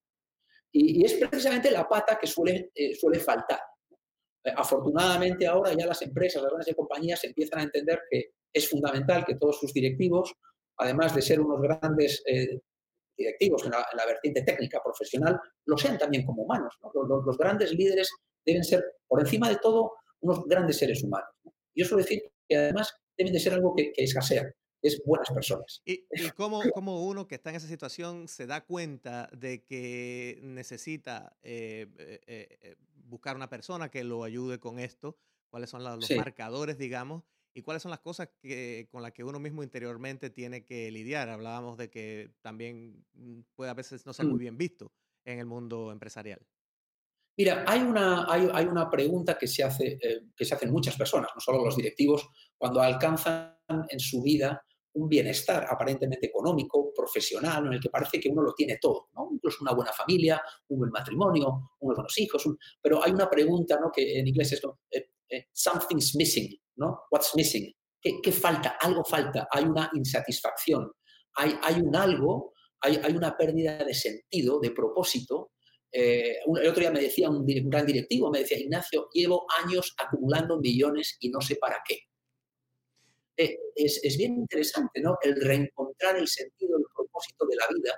Y, 0.71 1.01
y, 1.01 1.05
es 1.05 1.15
precisamente 1.15 1.73
la 1.73 1.89
pata 1.89 2.17
que 2.21 2.29
suele, 2.29 2.71
eh, 2.73 2.95
suele 2.95 3.19
faltar. 3.19 3.61
Afortunadamente 4.55 5.45
ahora 5.47 5.73
ya 5.75 5.87
las 5.87 6.01
empresas, 6.03 6.41
las 6.41 6.53
grandes 6.53 6.77
compañías 6.77 7.23
empiezan 7.25 7.59
a 7.59 7.63
entender 7.65 8.01
que 8.09 8.31
es 8.53 8.71
fundamental 8.71 9.25
que 9.25 9.35
todos 9.35 9.59
sus 9.59 9.75
directivos, 9.75 10.33
además 10.77 11.15
de 11.15 11.21
ser 11.21 11.41
unos 11.41 11.61
grandes 11.61 12.23
directivos 13.17 13.65
en 13.65 13.73
la, 13.73 13.87
en 13.91 13.97
la, 13.97 14.07
vertiente 14.07 14.43
técnica 14.43 14.81
profesional, 14.83 15.39
lo 15.67 15.77
sean 15.77 15.99
también 15.99 16.25
como 16.25 16.45
humanos. 16.45 16.79
¿no? 16.83 16.93
Los, 17.27 17.37
grandes 17.37 17.73
líderes 17.73 18.09
deben 18.47 18.63
ser, 18.63 18.85
por 19.07 19.21
encima 19.21 19.49
de 19.49 19.57
todo, 19.57 19.93
unos 20.21 20.45
grandes 20.47 20.79
seres 20.79 21.03
humanos. 21.03 21.29
¿no? 21.45 21.53
Yo 21.75 21.85
suelo 21.85 22.05
decir 22.05 22.23
que 22.49 22.57
además 22.57 22.95
deben 23.19 23.33
de 23.33 23.41
ser 23.41 23.53
algo 23.53 23.75
que, 23.75 23.93
que 23.93 24.05
escasea, 24.05 24.51
es 24.81 25.03
buenas 25.05 25.29
personas. 25.31 25.83
¿Y, 25.85 26.07
y 26.11 26.31
cómo, 26.37 26.63
cómo, 26.73 27.07
uno 27.07 27.27
que 27.27 27.35
está 27.35 27.51
en 27.51 27.57
esa 27.57 27.69
situación 27.69 28.29
se 28.29 28.47
da 28.47 28.65
cuenta 28.65 29.29
de 29.37 29.65
que 29.65 30.39
necesita 30.43 31.37
eh, 31.43 31.89
eh, 31.99 32.21
eh, 32.27 32.77
buscar 32.95 33.37
una 33.37 33.51
persona 33.51 33.91
que 33.91 34.05
lo 34.05 34.25
ayude 34.25 34.59
con 34.59 34.79
esto? 34.79 35.19
¿Cuáles 35.51 35.71
son 35.71 35.83
los, 35.83 35.97
los 35.97 36.07
sí. 36.07 36.15
marcadores, 36.15 36.79
digamos? 36.79 37.25
¿Y 37.55 37.63
cuáles 37.63 37.83
son 37.83 37.91
las 37.91 38.01
cosas 38.01 38.29
que, 38.41 38.87
con 38.91 39.03
las 39.03 39.13
que 39.13 39.25
uno 39.25 39.41
mismo 39.41 39.63
interiormente 39.63 40.31
tiene 40.31 40.65
que 40.65 40.91
lidiar? 40.93 41.29
Hablábamos 41.29 41.77
de 41.77 41.91
que 41.91 42.31
también 42.41 43.05
mm, 43.15 43.41
puede 43.57 43.71
a 43.71 43.75
veces 43.75 44.07
no 44.07 44.13
ser 44.13 44.27
muy 44.27 44.37
mm. 44.37 44.41
bien 44.41 44.59
visto 44.59 44.93
en 45.25 45.41
el 45.41 45.47
mundo 45.47 45.91
empresarial. 45.91 46.47
Mira, 47.39 47.65
hay 47.69 47.81
una, 47.83 48.27
hay, 48.29 48.49
hay 48.53 48.67
una 48.67 48.91
pregunta 48.91 49.39
que 49.39 49.47
se, 49.47 49.63
hace, 49.63 49.97
eh, 50.03 50.23
que 50.37 50.45
se 50.45 50.55
hacen 50.57 50.73
muchas 50.73 50.97
personas, 50.97 51.31
no 51.33 51.41
solo 51.41 51.65
los 51.65 51.77
directivos, 51.77 52.29
cuando 52.57 52.81
alcanzan 52.81 53.57
en 53.89 54.01
su 54.01 54.21
vida 54.23 54.61
un 54.95 55.09
bienestar 55.09 55.65
aparentemente 55.71 56.27
económico, 56.27 56.93
profesional, 56.93 57.67
en 57.67 57.75
el 57.75 57.81
que 57.81 57.91
parece 57.91 58.19
que 58.19 58.29
uno 58.29 58.43
lo 58.43 58.55
tiene 58.55 58.79
todo, 58.81 59.11
¿no? 59.15 59.29
incluso 59.33 59.59
una 59.61 59.73
buena 59.73 59.93
familia, 59.93 60.43
un 60.67 60.81
buen 60.81 60.91
matrimonio, 60.91 61.75
unos 61.79 61.97
buenos 61.97 62.19
hijos, 62.19 62.45
pero 62.83 63.05
hay 63.05 63.13
una 63.13 63.31
pregunta 63.31 63.79
¿no? 63.81 63.93
que 63.93 64.19
en 64.19 64.27
inglés 64.27 64.55
es 64.55 64.63
eh, 64.91 65.11
eh, 65.29 65.47
something's 65.53 66.17
missing, 66.17 66.59
¿no? 66.75 67.03
What's 67.09 67.37
missing? 67.37 67.73
¿Qué, 68.01 68.21
¿Qué, 68.21 68.33
falta? 68.33 68.79
Algo 68.81 69.05
falta, 69.05 69.47
hay 69.53 69.63
una 69.63 69.89
insatisfacción, 69.95 70.91
hay, 71.37 71.57
hay 71.63 71.81
un 71.81 71.95
algo, 71.95 72.55
hay, 72.81 72.97
hay 72.97 73.13
una 73.13 73.37
pérdida 73.37 73.85
de 73.85 73.95
sentido, 73.95 74.59
de 74.59 74.73
propósito, 74.73 75.53
eh, 75.93 76.39
el 76.47 76.69
otro 76.69 76.81
día 76.81 76.91
me 76.91 77.01
decía 77.01 77.31
un, 77.31 77.45
gran 77.47 77.87
directivo, 77.87 78.31
me 78.31 78.41
decía, 78.41 78.59
Ignacio, 78.59 79.09
llevo 79.13 79.47
años 79.65 79.95
acumulando 79.99 80.59
millones 80.59 81.17
y 81.21 81.31
no 81.31 81.41
sé 81.41 81.57
para 81.57 81.81
qué. 81.87 81.99
Eh, 83.37 83.59
es, 83.75 84.01
es, 84.03 84.17
bien 84.17 84.35
interesante, 84.35 85.01
¿no? 85.01 85.17
El 85.23 85.41
reencontrar 85.41 86.17
el 86.17 86.27
sentido, 86.27 86.77
el 86.77 86.85
propósito 86.95 87.47
de 87.47 87.57
la 87.57 87.67
vida, 87.73 87.95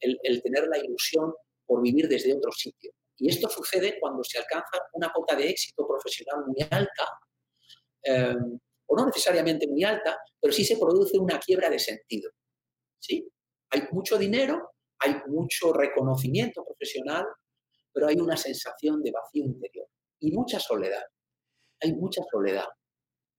el, 0.00 0.18
el, 0.22 0.42
tener 0.42 0.66
la 0.66 0.78
ilusión 0.78 1.32
por 1.66 1.82
vivir 1.82 2.08
desde 2.08 2.34
otro 2.34 2.50
sitio. 2.52 2.92
Y 3.18 3.28
esto 3.28 3.48
sucede 3.48 3.98
cuando 4.00 4.24
se 4.24 4.38
alcanza 4.38 4.78
una 4.94 5.12
cota 5.12 5.36
de 5.36 5.48
éxito 5.48 5.86
profesional 5.86 6.44
muy 6.46 6.66
alta, 6.70 7.06
eh, 8.04 8.34
o 8.86 8.96
no 8.96 9.06
necesariamente 9.06 9.66
muy 9.68 9.84
alta, 9.84 10.18
pero 10.40 10.52
sí 10.52 10.64
se 10.64 10.76
produce 10.76 11.18
una 11.18 11.38
quiebra 11.38 11.70
de 11.70 11.78
sentido. 11.78 12.30
¿sí? 12.98 13.26
Hay 13.70 13.82
mucho 13.92 14.18
dinero, 14.18 14.72
hay 15.02 15.16
mucho 15.26 15.72
reconocimiento 15.72 16.64
profesional, 16.64 17.24
pero 17.92 18.08
hay 18.08 18.16
una 18.16 18.36
sensación 18.36 19.02
de 19.02 19.12
vacío 19.12 19.44
interior 19.44 19.86
y 20.20 20.32
mucha 20.32 20.58
soledad. 20.58 21.02
Hay 21.80 21.94
mucha 21.94 22.22
soledad. 22.30 22.66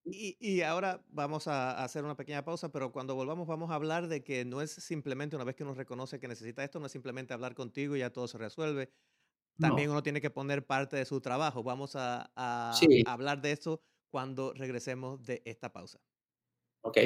Y, 0.05 0.61
ahora 0.61 1.01
vamos 1.07 1.47
a 1.47 1.81
hacer 1.81 2.03
una 2.03 2.17
pequeña 2.17 2.43
pausa, 2.43 2.69
pero 2.69 2.91
cuando 2.91 3.15
volvamos 3.15 3.47
vamos 3.47 3.71
a 3.71 3.75
hablar 3.75 4.09
de 4.09 4.21
que 4.21 4.43
no 4.43 4.61
es 4.61 4.71
simplemente 4.71 5.37
una 5.37 5.45
vez 5.45 5.55
que 5.55 5.63
uno 5.63 5.73
reconoce 5.73 6.19
que 6.19 6.27
necesita 6.27 6.61
esto, 6.61 6.81
no 6.81 6.87
es 6.87 6.91
simplemente 6.91 7.33
hablar 7.33 7.55
contigo 7.55 7.95
y 7.95 7.99
ya 7.99 8.11
todo 8.11 8.27
se 8.27 8.37
resuelve. 8.37 8.91
También 9.57 9.91
uno 9.91 10.03
tiene 10.03 10.19
que 10.19 10.29
poner 10.29 10.65
parte 10.65 10.97
de 10.97 11.05
su 11.05 11.21
trabajo. 11.21 11.63
Vamos 11.63 11.95
a, 11.95 12.31
a 12.35 12.73
hablar 13.05 13.41
de 13.41 13.51
eso 13.53 13.81
cuando 14.09 14.51
regresemos 14.53 15.23
de 15.23 15.41
esta 15.45 15.71
pausa. 15.71 16.01
Ok. 16.81 16.97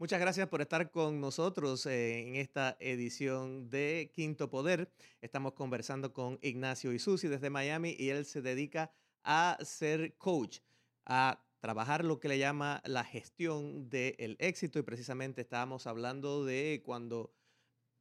Muchas 0.00 0.20
gracias 0.20 0.46
por 0.46 0.60
estar 0.60 0.92
con 0.92 1.20
nosotros 1.20 1.84
en 1.86 2.36
esta 2.36 2.76
edición 2.78 3.68
de 3.68 4.12
Quinto 4.14 4.48
Poder. 4.48 4.92
Estamos 5.20 5.54
conversando 5.54 6.12
con 6.12 6.38
Ignacio 6.40 6.92
Isusi 6.92 7.26
desde 7.26 7.50
Miami 7.50 7.96
y 7.98 8.10
él 8.10 8.24
se 8.24 8.40
dedica 8.40 8.92
a 9.24 9.58
ser 9.60 10.16
coach, 10.16 10.60
a 11.04 11.44
trabajar 11.58 12.04
lo 12.04 12.20
que 12.20 12.28
le 12.28 12.38
llama 12.38 12.80
la 12.84 13.02
gestión 13.02 13.90
del 13.90 14.36
éxito 14.38 14.78
y 14.78 14.82
precisamente 14.82 15.40
estábamos 15.40 15.88
hablando 15.88 16.44
de 16.44 16.80
cuando 16.84 17.34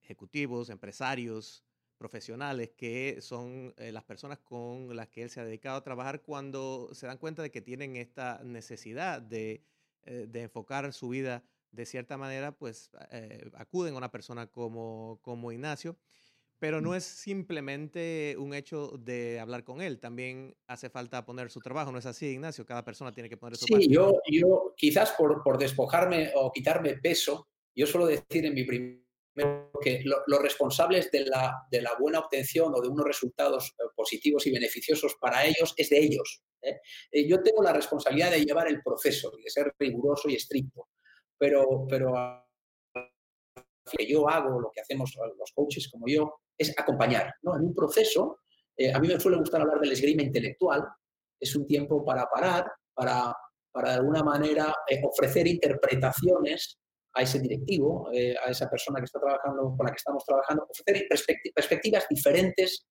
ejecutivos, 0.03 0.69
empresarios, 0.69 1.63
profesionales 1.97 2.69
que 2.77 3.23
son 3.23 3.73
eh, 3.77 3.91
las 3.91 4.03
personas 4.03 4.37
con 4.37 4.95
las 4.95 5.07
que 5.07 5.23
él 5.23 5.31
se 5.31 5.39
ha 5.39 5.45
dedicado 5.45 5.77
a 5.77 5.83
trabajar 5.83 6.21
cuando 6.21 6.89
se 6.93 7.07
dan 7.07 7.17
cuenta 7.17 7.41
de 7.41 7.49
que 7.49 7.61
tienen 7.63 7.95
esta 7.95 8.39
necesidad 8.43 9.19
de, 9.19 9.63
eh, 10.03 10.27
de 10.29 10.43
enfocar 10.43 10.93
su 10.93 11.09
vida 11.09 11.43
de 11.71 11.85
cierta 11.85 12.17
manera, 12.17 12.51
pues 12.51 12.89
eh, 13.11 13.49
acuden 13.55 13.95
a 13.95 13.97
una 13.97 14.11
persona 14.11 14.47
como, 14.47 15.19
como 15.21 15.51
Ignacio. 15.51 15.97
Pero 16.59 16.81
no 16.81 16.95
es 16.95 17.03
simplemente 17.03 18.35
un 18.39 18.55
hecho 18.55 18.97
de 18.97 19.39
hablar 19.39 19.63
con 19.63 19.79
él, 19.79 19.99
también 19.99 20.55
hace 20.65 20.89
falta 20.89 21.23
poner 21.23 21.51
su 21.51 21.59
trabajo, 21.59 21.91
¿no 21.91 21.99
es 21.99 22.07
así, 22.07 22.25
Ignacio? 22.29 22.65
Cada 22.65 22.83
persona 22.83 23.11
tiene 23.11 23.29
que 23.29 23.37
poner 23.37 23.55
su 23.57 23.65
Sí, 23.67 23.87
yo, 23.87 24.19
yo 24.31 24.73
quizás 24.75 25.11
por, 25.11 25.43
por, 25.43 25.59
despojarme 25.59 26.31
o 26.33 26.51
quitarme 26.51 26.95
peso, 26.97 27.47
yo 27.75 27.85
suelo 27.85 28.07
decir 28.07 28.43
en 28.47 28.55
mi 28.55 28.63
primer 28.63 29.07
que 29.81 30.01
los 30.03 30.41
responsables 30.41 31.11
de 31.11 31.25
la, 31.25 31.53
de 31.69 31.81
la, 31.83 31.91
buena 31.99 32.17
obtención 32.17 32.73
o 32.73 32.81
de 32.81 32.87
unos 32.87 33.05
resultados 33.05 33.75
eh, 33.77 33.83
positivos 33.95 34.47
y 34.47 34.51
beneficiosos 34.51 35.15
para 35.21 35.45
ellos 35.45 35.75
es 35.77 35.91
de 35.91 35.99
ellos. 35.99 36.41
¿eh? 36.63 36.79
Yo 37.27 37.43
tengo 37.43 37.61
la 37.61 37.71
responsabilidad 37.71 38.31
de 38.31 38.43
llevar 38.43 38.67
el 38.67 38.81
proceso 38.81 39.31
y 39.37 39.43
de 39.43 39.49
ser 39.51 39.75
riguroso 39.77 40.27
y 40.27 40.33
estricto 40.33 40.87
pero, 41.37 41.85
pero 41.87 42.13
que 43.89 44.05
yo 44.05 44.27
hago, 44.29 44.59
lo 44.59 44.71
que 44.71 44.81
hacemos 44.81 45.15
los 45.37 45.51
coaches 45.53 45.89
como 45.89 46.05
yo, 46.07 46.41
es 46.57 46.77
acompañar. 46.77 47.33
¿no? 47.43 47.55
En 47.55 47.63
un 47.63 47.73
proceso, 47.73 48.39
eh, 48.75 48.93
a 48.93 48.99
mí 48.99 49.07
me 49.07 49.19
suele 49.19 49.37
gustar 49.37 49.61
hablar 49.61 49.79
del 49.79 49.91
esgrima 49.91 50.23
intelectual, 50.23 50.83
es 51.39 51.55
un 51.55 51.65
tiempo 51.65 52.03
para 52.03 52.25
parar, 52.25 52.69
para, 52.93 53.33
para 53.71 53.91
de 53.91 53.95
alguna 53.97 54.23
manera 54.23 54.73
eh, 54.89 55.01
ofrecer 55.03 55.47
interpretaciones 55.47 56.79
a 57.13 57.21
ese 57.21 57.39
directivo, 57.39 58.09
eh, 58.11 58.35
a 58.37 58.51
esa 58.51 58.69
persona 58.69 58.99
que 58.99 59.05
está 59.05 59.19
trabajando, 59.19 59.73
con 59.75 59.85
la 59.85 59.91
que 59.91 59.97
estamos 59.97 60.23
trabajando, 60.25 60.67
ofrecer 60.69 61.07
perspectivas 61.53 62.05
diferentes 62.09 62.85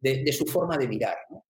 de, 0.00 0.22
de, 0.24 0.32
su 0.32 0.46
forma 0.46 0.76
de 0.76 0.88
mirar, 0.88 1.16
¿no? 1.30 1.44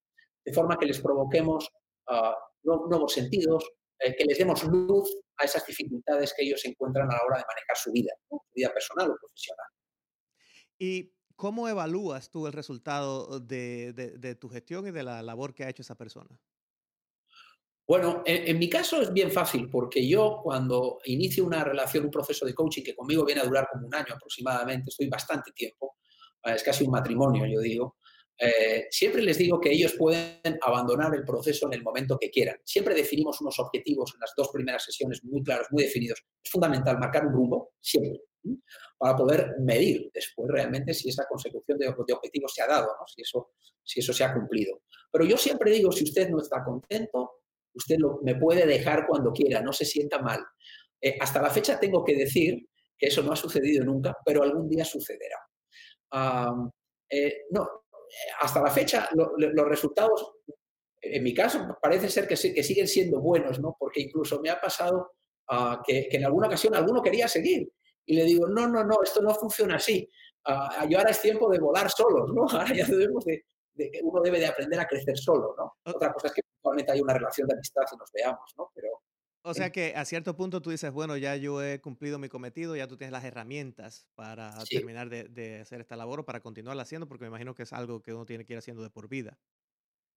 de 0.44 0.52
forma 0.52 0.78
que 0.78 0.86
les 0.86 1.00
provoquemos 1.00 1.68
uh, 2.08 2.88
nuevos 2.88 3.12
sentidos, 3.12 3.70
eh, 3.98 4.14
que 4.16 4.24
les 4.24 4.38
demos 4.38 4.64
luz 4.64 5.10
a 5.38 5.44
esas 5.44 5.66
dificultades 5.66 6.34
que 6.36 6.44
ellos 6.44 6.64
encuentran 6.64 7.10
a 7.10 7.14
la 7.14 7.22
hora 7.24 7.38
de 7.38 7.44
manejar 7.46 7.76
su 7.76 7.92
vida, 7.92 8.12
su 8.28 8.40
vida 8.54 8.72
personal 8.72 9.10
o 9.10 9.16
profesional. 9.16 9.66
¿Y 10.78 11.12
cómo 11.36 11.68
evalúas 11.68 12.30
tú 12.30 12.46
el 12.46 12.52
resultado 12.52 13.40
de, 13.40 13.92
de, 13.92 14.34
tu 14.34 14.48
gestión 14.48 14.86
y 14.86 14.90
de 14.90 15.02
la 15.02 15.22
labor 15.22 15.54
que 15.54 15.64
ha 15.64 15.68
hecho 15.68 15.82
esa 15.82 15.96
persona? 15.96 16.38
Bueno, 17.86 18.22
en, 18.26 18.48
en, 18.48 18.58
mi 18.58 18.68
caso 18.68 19.00
es 19.00 19.12
bien 19.12 19.30
fácil 19.30 19.70
porque 19.70 20.06
yo 20.06 20.40
cuando 20.42 20.98
inicio 21.04 21.46
una 21.46 21.64
relación, 21.64 22.04
un 22.04 22.10
proceso 22.10 22.44
de 22.44 22.54
coaching 22.54 22.82
que 22.82 22.94
conmigo 22.94 23.24
viene 23.24 23.40
a 23.40 23.44
durar 23.44 23.66
como 23.72 23.86
un 23.86 23.94
año 23.94 24.14
aproximadamente, 24.14 24.90
estoy 24.90 25.08
bastante 25.08 25.52
tiempo, 25.52 25.96
eh, 26.44 26.52
es 26.54 26.62
casi 26.62 26.84
un 26.84 26.90
matrimonio, 26.90 27.46
yo 27.46 27.60
digo, 27.60 27.96
eh, 28.40 28.86
siempre 28.90 29.22
les 29.22 29.36
digo 29.36 29.60
que 29.60 29.72
ellos 29.72 29.94
pueden 29.98 30.58
abandonar 30.60 31.12
el 31.14 31.24
proceso 31.24 31.66
en 31.66 31.74
el 31.74 31.82
momento 31.82 32.18
que 32.18 32.30
quieran. 32.30 32.56
Siempre 32.64 32.94
definimos 32.94 33.40
unos 33.40 33.58
objetivos 33.58 34.14
en 34.14 34.20
las 34.20 34.32
dos 34.36 34.48
primeras 34.52 34.84
sesiones 34.84 35.24
muy 35.24 35.42
claros, 35.42 35.66
muy 35.70 35.82
definidos. 35.82 36.24
Es 36.42 36.50
fundamental 36.50 36.98
marcar 36.98 37.26
un 37.26 37.32
rumbo, 37.32 37.72
siempre, 37.80 38.20
para 38.96 39.16
poder 39.16 39.56
medir 39.60 40.10
después 40.14 40.48
realmente 40.50 40.94
si 40.94 41.08
esa 41.08 41.26
consecución 41.26 41.78
de, 41.78 41.88
objetivos 41.88 42.52
se 42.54 42.62
ha 42.62 42.68
dado, 42.68 42.88
si, 43.06 43.22
eso, 43.22 43.50
si 43.82 44.00
eso 44.00 44.12
se 44.12 44.22
ha 44.22 44.32
cumplido. 44.32 44.82
Pero 45.10 45.24
yo 45.24 45.36
siempre 45.36 45.72
digo, 45.72 45.90
si 45.90 46.04
usted 46.04 46.28
no 46.28 46.40
está 46.40 46.62
contento, 46.64 47.40
usted 47.74 47.96
lo, 47.98 48.20
me 48.22 48.36
puede 48.36 48.66
dejar 48.66 49.06
cuando 49.08 49.32
quiera, 49.32 49.60
no 49.60 49.72
se 49.72 49.84
sienta 49.84 50.20
mal. 50.20 50.44
Eh, 51.00 51.16
hasta 51.20 51.42
la 51.42 51.50
fecha 51.50 51.78
tengo 51.78 52.04
que 52.04 52.14
decir 52.14 52.68
que 52.96 53.06
eso 53.06 53.22
no 53.22 53.32
ha 53.32 53.36
sucedido 53.36 53.84
nunca, 53.84 54.16
pero 54.24 54.42
algún 54.42 54.68
día 54.68 54.84
sucederá. 54.84 55.38
Eh, 57.10 57.46
no, 57.50 57.66
hasta 58.40 58.62
la 58.62 58.70
fecha 58.70 59.08
los 59.14 59.68
resultados, 59.68 60.32
en 61.00 61.22
mi 61.22 61.32
caso, 61.32 61.78
parece 61.80 62.08
ser 62.08 62.26
que, 62.26 62.34
que, 62.34 62.62
siguen 62.62 62.88
siendo 62.88 63.20
buenos, 63.20 63.60
¿no? 63.60 63.76
Porque 63.78 64.00
incluso 64.00 64.40
me 64.40 64.50
ha 64.50 64.60
pasado 64.60 65.12
uh, 65.50 65.76
que, 65.86 66.08
que, 66.08 66.16
en 66.16 66.24
alguna 66.24 66.48
ocasión 66.48 66.74
alguno 66.74 67.02
quería 67.02 67.28
seguir 67.28 67.70
y 68.04 68.16
le 68.16 68.24
digo, 68.24 68.48
no, 68.48 68.66
no, 68.66 68.82
no, 68.84 69.02
esto 69.02 69.20
no 69.20 69.34
funciona 69.34 69.76
así. 69.76 70.08
Uh, 70.46 70.88
yo 70.88 70.98
ahora 70.98 71.10
es 71.10 71.20
tiempo 71.20 71.48
de 71.50 71.58
volar 71.58 71.90
solos, 71.90 72.30
¿no? 72.34 72.46
Ahora 72.58 72.74
ya 72.74 72.86
debemos 72.86 73.24
de, 73.24 73.44
de, 73.74 74.00
uno 74.02 74.22
debe 74.22 74.38
de 74.38 74.46
aprender 74.46 74.80
a 74.80 74.86
crecer 74.86 75.18
solo, 75.18 75.54
¿no? 75.56 75.76
Otra 75.92 76.12
cosa 76.12 76.28
es 76.28 76.32
que 76.32 76.42
probablemente 76.60 76.92
hay 76.92 77.00
una 77.00 77.14
relación 77.14 77.46
de 77.46 77.54
amistad 77.54 77.82
y 77.92 77.96
nos 77.96 78.10
veamos, 78.12 78.54
¿no? 78.56 78.67
O 79.48 79.54
sea 79.54 79.70
que 79.70 79.94
a 79.96 80.04
cierto 80.04 80.36
punto 80.36 80.60
tú 80.60 80.70
dices, 80.70 80.92
bueno, 80.92 81.16
ya 81.16 81.34
yo 81.36 81.62
he 81.62 81.80
cumplido 81.80 82.18
mi 82.18 82.28
cometido, 82.28 82.76
ya 82.76 82.86
tú 82.86 82.96
tienes 82.96 83.12
las 83.12 83.24
herramientas 83.24 84.06
para 84.14 84.52
sí. 84.66 84.76
terminar 84.76 85.08
de, 85.08 85.24
de, 85.24 85.60
hacer 85.60 85.80
esta 85.80 85.96
labor 85.96 86.20
o 86.20 86.24
para 86.26 86.40
continuarla 86.40 86.82
haciendo, 86.82 87.08
porque 87.08 87.24
me 87.24 87.28
imagino 87.28 87.54
que 87.54 87.62
es 87.62 87.72
algo 87.72 88.02
que 88.02 88.12
uno 88.12 88.26
tiene 88.26 88.44
que 88.44 88.52
ir 88.52 88.58
haciendo 88.58 88.82
de 88.82 88.90
por 88.90 89.08
vida. 89.08 89.38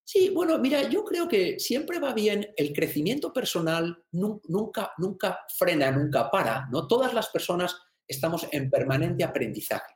Sí, 0.03 0.29
bueno, 0.29 0.57
mira, 0.57 0.89
yo 0.89 1.05
creo 1.05 1.27
que 1.27 1.59
siempre 1.59 2.00
va 2.00 2.13
bien, 2.13 2.53
el 2.57 2.73
crecimiento 2.73 3.31
personal 3.31 4.03
nunca, 4.11 4.91
nunca 4.97 5.39
frena, 5.57 5.91
nunca 5.91 6.29
para, 6.29 6.67
¿no? 6.69 6.85
Todas 6.85 7.13
las 7.13 7.29
personas 7.29 7.77
estamos 8.05 8.45
en 8.51 8.69
permanente 8.69 9.23
aprendizaje, 9.23 9.93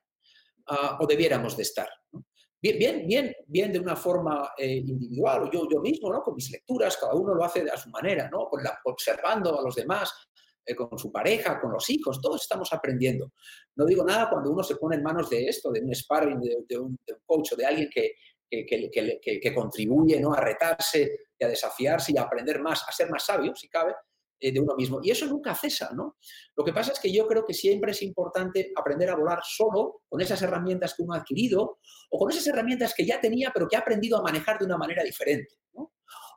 uh, 0.70 1.04
o 1.04 1.08
debiéramos 1.08 1.58
de 1.58 1.64
estar, 1.64 1.90
¿no? 2.14 2.26
Bien, 2.74 2.80
bien, 2.80 3.08
bien, 3.08 3.36
bien 3.46 3.72
de 3.72 3.80
una 3.80 3.96
forma 3.96 4.52
eh, 4.58 4.78
individual, 4.78 5.44
o 5.44 5.52
yo, 5.52 5.68
yo 5.70 5.80
mismo, 5.82 6.12
¿no? 6.12 6.22
Con 6.24 6.36
mis 6.36 6.50
lecturas, 6.52 6.98
cada 6.98 7.14
uno 7.14 7.36
lo 7.36 7.44
hace 7.44 7.70
a 7.70 7.78
su 7.78 7.90
manera, 7.90 8.30
¿no? 8.32 8.48
Con 8.48 8.64
la, 8.64 8.80
observando 8.86 9.60
a 9.60 9.62
los 9.62 9.76
demás, 9.76 10.12
eh, 10.66 10.76
con 10.76 10.98
su 10.98 11.12
pareja, 11.12 11.60
con 11.62 11.72
los 11.72 11.90
hijos, 11.90 12.20
todos 12.20 12.42
estamos 12.42 12.74
aprendiendo. 12.74 13.34
No 13.76 13.86
digo 13.86 14.04
nada 14.04 14.30
cuando 14.30 14.52
uno 14.52 14.64
se 14.64 14.78
pone 14.78 14.96
en 14.96 15.04
manos 15.04 15.30
de 15.30 15.46
esto, 15.46 15.72
de 15.72 15.82
un 15.82 15.94
sparring, 15.94 16.40
de, 16.68 16.78
un, 16.80 16.98
de 17.06 17.16
coach 17.26 17.54
o 17.54 17.56
de 17.56 17.66
alguien 17.66 17.90
que, 17.94 18.14
que, 18.50 18.66
que, 18.66 19.40
que, 19.40 19.54
contribuye 19.54 20.20
¿no? 20.20 20.34
a 20.34 20.42
retarse 20.42 21.28
y 21.38 21.44
a 21.44 21.48
desafiarse 21.48 22.14
y 22.14 22.18
a 22.18 22.24
aprender 22.24 22.60
más, 22.62 22.84
a 22.88 22.92
ser 22.92 23.10
más 23.10 23.26
sabio, 23.26 23.56
si 23.56 23.68
cabe, 23.68 23.94
de 24.40 24.60
uno 24.60 24.76
mismo. 24.76 25.00
Y 25.02 25.12
eso 25.12 25.26
nunca 25.26 25.56
cesa, 25.56 25.92
¿no? 25.94 26.18
Lo 26.56 26.64
que 26.64 26.74
pasa 26.74 26.92
es 26.92 27.00
que 27.00 27.12
yo 27.12 27.28
creo 27.28 27.46
que 27.46 27.54
siempre 27.54 27.92
es 27.92 28.02
importante 28.02 28.72
aprender 28.76 29.10
a 29.10 29.16
volar 29.16 29.40
solo 29.44 30.02
con 30.08 30.22
esas 30.22 30.42
herramientas 30.42 30.94
que 30.96 31.04
uno 31.04 31.14
ha 31.14 31.18
adquirido 31.18 31.80
o 32.10 32.20
con 32.20 32.32
esas 32.32 32.46
herramientas 32.48 32.94
que 32.94 33.06
ya 33.06 33.20
tenía 33.20 33.52
pero 33.54 33.68
que 33.68 33.76
ha 33.76 33.80
aprendido 33.80 34.18
a 34.18 34.22
manejar 34.22 34.60
de 34.60 34.66
una 34.66 34.78
manera 34.78 35.04
diferente. 35.04 35.56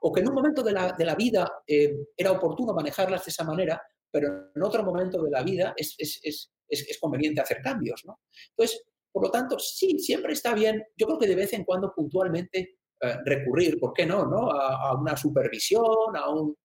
O 0.01 0.13
que 0.13 0.21
en 0.21 0.29
un 0.29 0.35
momento 0.35 0.63
de 0.63 0.73
la, 0.73 0.93
de 0.93 1.05
la 1.05 1.17
vida 1.17 1.51
eh, 1.67 1.93
era 2.17 2.33
oportuno 2.33 2.73
manejarlas 2.73 3.25
de 3.25 3.31
esa 3.31 3.45
manera, 3.45 3.83
pero 4.11 4.51
en 4.55 4.63
otro 4.63 4.85
momento 4.85 5.23
de 5.23 5.31
la 5.31 5.43
vida 5.43 5.75
es, 5.77 5.95
es, 5.99 6.21
es, 6.23 6.53
es 6.69 6.99
conveniente 7.01 7.41
hacer 7.41 7.61
cambios, 7.63 8.05
¿no? 8.05 8.21
Entonces, 8.51 8.85
por 9.11 9.25
lo 9.25 9.31
tanto, 9.31 9.59
sí, 9.59 9.99
siempre 9.99 10.33
está 10.33 10.55
bien, 10.55 10.85
yo 10.97 11.07
creo 11.07 11.19
que 11.19 11.27
de 11.27 11.35
vez 11.35 11.53
en 11.53 11.65
cuando 11.65 11.93
puntualmente 11.93 12.79
eh, 13.01 13.17
recurrir, 13.25 13.79
¿por 13.79 13.93
qué 13.93 14.07
no? 14.07 14.27
no? 14.27 14.51
A, 14.51 14.99
una 14.99 15.17
supervisión, 15.17 16.17
a 16.17 16.29
un, 16.31 16.57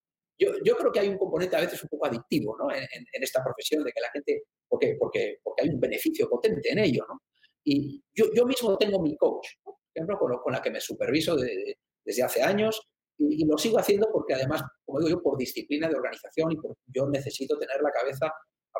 yo, 0.63 0.75
creo 0.77 0.91
que 0.91 0.99
hay 0.99 1.09
un 1.09 1.17
componente 1.17 1.55
a 1.55 1.61
veces 1.61 1.81
un 1.83 1.89
poco 1.89 2.07
adictivo 2.07 2.55
¿no? 2.57 2.73
en, 2.73 3.05
esta 3.13 3.43
profesión, 3.43 3.83
de 3.83 3.91
que 3.91 4.01
la 4.01 4.11
gente, 4.11 4.43
porque, 4.67 4.95
porque, 4.99 5.37
porque 5.43 5.63
hay 5.63 5.69
un 5.69 5.79
beneficio 5.79 6.29
potente 6.29 6.71
en 6.71 6.79
ello. 6.79 7.05
¿no? 7.07 7.21
Y 7.63 8.01
yo, 8.13 8.25
yo 8.35 8.45
mismo 8.45 8.77
tengo 8.77 9.01
mi 9.01 9.15
coach, 9.15 9.47
por 9.63 9.75
ejemplo, 9.93 10.17
con, 10.41 10.53
la 10.53 10.61
que 10.61 10.71
me 10.71 10.81
superviso 10.81 11.35
desde 11.35 12.23
hace 12.23 12.41
años 12.41 12.81
y, 13.17 13.45
lo 13.45 13.57
sigo 13.57 13.79
haciendo 13.79 14.09
porque 14.11 14.33
además, 14.33 14.63
como 14.85 14.99
digo 14.99 15.17
yo, 15.17 15.21
por 15.21 15.37
disciplina 15.37 15.87
de 15.87 15.95
organización 15.95 16.51
y 16.51 16.55
porque 16.57 16.81
yo 16.87 17.07
necesito 17.07 17.57
tener 17.57 17.81
la 17.81 17.91
cabeza 17.91 18.31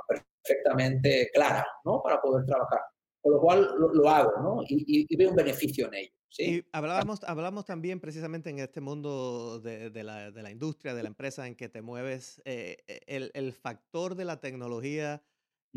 perfectamente 0.07 1.29
clara 1.33 1.65
¿no? 1.85 2.01
para 2.01 2.19
poder 2.21 2.45
trabajar. 2.45 2.81
Con 3.23 3.33
lo 3.33 3.39
cual 3.39 3.67
lo, 3.77 4.09
hago 4.09 4.31
¿no? 4.41 4.63
y, 4.67 5.15
veo 5.15 5.29
un 5.29 5.35
beneficio 5.35 5.87
en 5.87 5.93
ello. 5.93 6.11
¿sí? 6.27 6.43
Y 6.43 6.65
hablábamos, 6.73 7.23
hablamos 7.23 7.65
también 7.65 7.99
precisamente 8.01 8.49
en 8.49 8.59
este 8.59 8.81
mundo 8.81 9.61
de, 9.61 9.89
de, 9.89 10.03
la, 10.03 10.29
de, 10.29 10.43
la, 10.43 10.51
industria, 10.51 10.93
de 10.93 11.03
la 11.03 11.07
empresa 11.07 11.47
en 11.47 11.55
que 11.55 11.69
te 11.69 11.81
mueves, 11.81 12.41
eh, 12.43 12.77
el, 13.07 13.31
el, 13.33 13.53
factor 13.53 14.15
de 14.15 14.25
la 14.25 14.41
tecnología 14.41 15.23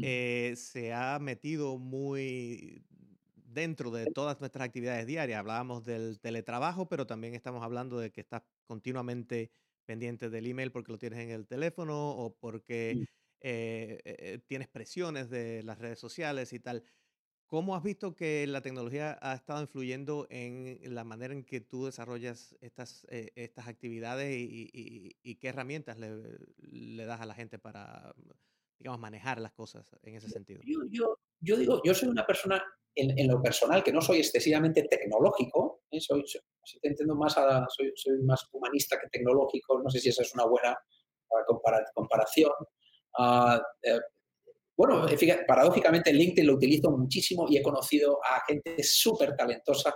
eh, 0.02 0.54
se 0.56 0.92
ha 0.92 1.18
metido 1.20 1.78
muy 1.78 2.84
dentro 3.36 3.90
de 3.90 4.06
todas 4.12 4.38
nuestras 4.40 4.66
actividades 4.66 5.06
diarias. 5.06 5.38
Hablábamos 5.38 5.84
del 5.84 6.20
teletrabajo, 6.20 6.88
pero 6.88 7.06
también 7.06 7.34
estamos 7.34 7.62
hablando 7.62 7.98
de 7.98 8.10
que 8.10 8.20
estás 8.20 8.42
continuamente 8.66 9.50
pendiente 9.86 10.28
del 10.28 10.46
email 10.46 10.72
porque 10.72 10.92
lo 10.92 10.98
tienes 10.98 11.20
en 11.20 11.30
el 11.30 11.46
teléfono 11.46 12.10
o 12.10 12.34
porque 12.34 13.06
eh, 13.40 14.00
eh, 14.04 14.38
tienes 14.46 14.68
presiones 14.68 15.30
de 15.30 15.62
las 15.62 15.78
redes 15.78 15.98
sociales 15.98 16.52
y 16.52 16.60
tal. 16.60 16.82
¿Cómo 17.46 17.76
has 17.76 17.82
visto 17.82 18.16
que 18.16 18.44
la 18.48 18.60
tecnología 18.60 19.18
ha 19.22 19.34
estado 19.34 19.60
influyendo 19.60 20.26
en 20.30 20.78
la 20.94 21.04
manera 21.04 21.32
en 21.32 21.44
que 21.44 21.60
tú 21.60 21.86
desarrollas 21.86 22.56
estas, 22.60 23.06
eh, 23.08 23.32
estas 23.36 23.68
actividades 23.68 24.34
y, 24.36 25.38
qué 25.40 25.48
herramientas 25.48 25.96
le, 25.98 26.10
le, 26.58 27.04
das 27.04 27.20
a 27.20 27.26
la 27.26 27.34
gente 27.34 27.58
para, 27.58 28.14
digamos, 28.78 28.98
manejar 28.98 29.40
las 29.40 29.52
cosas 29.52 29.94
en 30.02 30.16
ese 30.16 30.28
sentido? 30.28 30.60
Yo, 30.64 30.80
yo, 30.90 31.18
yo 31.40 31.56
digo, 31.56 31.80
yo 31.84 31.94
soy 31.94 32.08
una 32.08 32.26
persona 32.26 32.60
en, 32.96 33.28
lo 33.28 33.40
personal, 33.40 33.84
que 33.84 33.92
no 33.92 34.00
soy 34.00 34.18
excesivamente 34.18 34.82
tecnológico, 34.84 35.82
¿eh? 35.90 36.00
soy, 36.00 36.24
si 36.26 36.80
te 36.80 36.88
entiendo 36.88 37.14
más, 37.14 37.34
soy, 37.34 37.92
soy, 37.94 38.22
más 38.22 38.48
humanista 38.52 38.98
que 38.98 39.08
tecnológico, 39.08 39.80
no 39.82 39.90
sé 39.90 40.00
si 40.00 40.08
esa 40.08 40.22
es 40.22 40.34
una 40.34 40.46
buena 40.46 40.76
comparación. 41.94 42.52
Uh, 43.18 43.58
eh, 43.82 44.00
bueno, 44.76 45.08
fíjate, 45.08 45.44
paradójicamente 45.46 46.12
LinkedIn 46.12 46.46
lo 46.46 46.54
utilizo 46.54 46.90
muchísimo 46.90 47.46
y 47.48 47.56
he 47.56 47.62
conocido 47.62 48.18
a 48.22 48.44
gente 48.46 48.82
súper 48.82 49.34
talentosa 49.34 49.94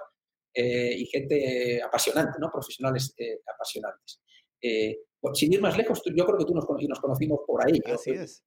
eh, 0.54 0.94
y 0.96 1.06
gente 1.06 1.82
apasionante, 1.82 2.38
¿no? 2.40 2.50
profesionales 2.50 3.14
eh, 3.18 3.40
apasionantes. 3.54 4.20
sin 5.34 5.52
ir 5.52 5.60
más 5.60 5.76
lejos, 5.76 6.02
yo 6.04 6.24
creo 6.24 6.38
que 6.38 6.44
tú 6.44 6.54
nos, 6.54 6.64
nos 6.66 7.00
conocimos 7.00 7.40
por 7.46 7.66
ahí. 7.66 7.80
Así 7.86 8.10
es 8.10 8.42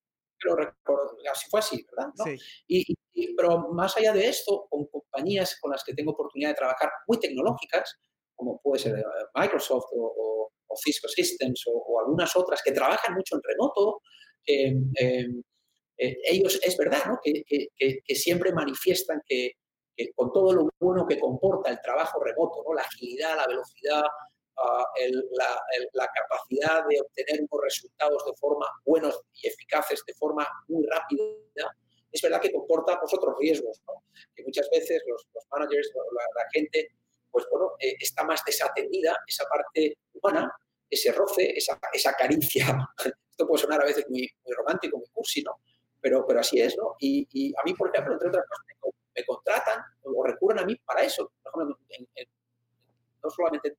así 1.31 1.49
fue 1.49 1.59
así, 1.59 1.85
¿verdad? 1.91 2.13
Y, 2.67 2.95
pero 3.35 3.69
más 3.73 3.95
allá 3.97 4.13
de 4.13 4.27
esto, 4.27 4.67
con 4.69 4.85
compañías 4.87 5.57
con 5.61 5.71
las 5.71 5.83
que 5.83 5.93
tengo 5.93 6.11
oportunidad 6.11 6.49
de 6.49 6.55
trabajar 6.55 6.89
muy 7.07 7.19
tecnológicas, 7.19 7.99
como 8.35 8.59
puede 8.61 8.79
ser 8.79 8.97
eh, 8.97 9.03
Microsoft 9.35 9.85
o, 9.95 10.49
Cisco 10.83 11.07
Systems 11.07 11.65
o, 11.67 11.99
algunas 11.99 12.35
otras 12.35 12.61
que 12.63 12.71
trabajan 12.71 13.13
mucho 13.13 13.35
en 13.35 13.41
remoto, 13.43 14.01
em, 14.45 14.91
em, 14.95 15.43
eh, 15.97 16.17
ellos 16.25 16.59
es 16.63 16.77
verdad 16.77 17.05
¿no? 17.07 17.19
que, 17.23 17.43
que, 17.43 18.15
siempre 18.15 18.51
manifiestan 18.51 19.21
que, 19.25 19.53
con 20.15 20.31
todo 20.31 20.53
lo 20.53 20.69
bueno 20.79 21.05
que 21.05 21.19
comporta 21.19 21.69
el 21.69 21.79
trabajo 21.81 22.23
remoto, 22.23 22.63
¿no? 22.67 22.73
la 22.73 22.81
agilidad, 22.81 23.37
la 23.37 23.47
velocidad, 23.47 24.03
la, 25.93 26.09
capacidad 26.13 26.85
de 26.87 27.01
obtener 27.01 27.41
unos 27.49 27.63
resultados 27.63 28.25
de 28.25 28.33
forma 28.35 28.67
buenos 28.85 29.21
y 29.33 29.47
eficaces, 29.47 30.03
de 30.05 30.13
forma 30.13 30.47
muy 30.67 30.85
rápida, 30.85 31.75
es 32.11 32.21
verdad 32.21 32.41
que 32.41 32.51
comporta 32.51 32.99
pues, 32.99 33.13
otros 33.13 33.35
riesgos, 33.39 33.81
que 34.35 34.43
muchas 34.43 34.69
veces 34.71 35.01
los, 35.07 35.27
managers, 35.51 35.91
la, 35.95 36.45
gente, 36.53 36.89
pues 37.31 37.45
bueno, 37.51 37.71
eh, 37.79 37.95
está 37.99 38.23
más 38.23 38.43
desatendida, 38.45 39.17
esa 39.27 39.45
parte 39.45 39.97
humana, 40.13 40.51
ese 40.89 41.11
roce, 41.11 41.57
esa, 41.57 41.79
esa 41.91 42.13
caricia. 42.13 42.87
Esto 43.31 43.47
puede 43.47 43.63
sonar 43.63 43.81
a 43.81 43.85
veces 43.85 44.05
muy, 44.09 44.29
muy 44.45 44.53
romántico, 44.53 44.97
muy 44.99 45.07
cursi, 45.11 45.41
¿no? 45.41 45.59
Pero, 46.03 46.25
pero 46.27 46.41
así 46.41 46.59
es, 46.59 46.77
¿no? 46.77 46.95
Y, 46.99 47.53
a 47.55 47.63
mí, 47.63 47.73
por 47.73 47.89
ejemplo, 47.89 48.13
entre 48.13 48.27
otras 48.27 48.45
cosas, 48.79 48.99
me, 49.15 49.25
contratan 49.25 49.81
o 50.03 50.23
recurren 50.23 50.59
a 50.59 50.65
mí 50.65 50.75
para 50.85 51.03
eso. 51.03 51.31
Por 51.41 51.63
ejemplo, 51.63 51.79
no 53.23 53.29
solamente 53.29 53.69
en, 53.69 53.75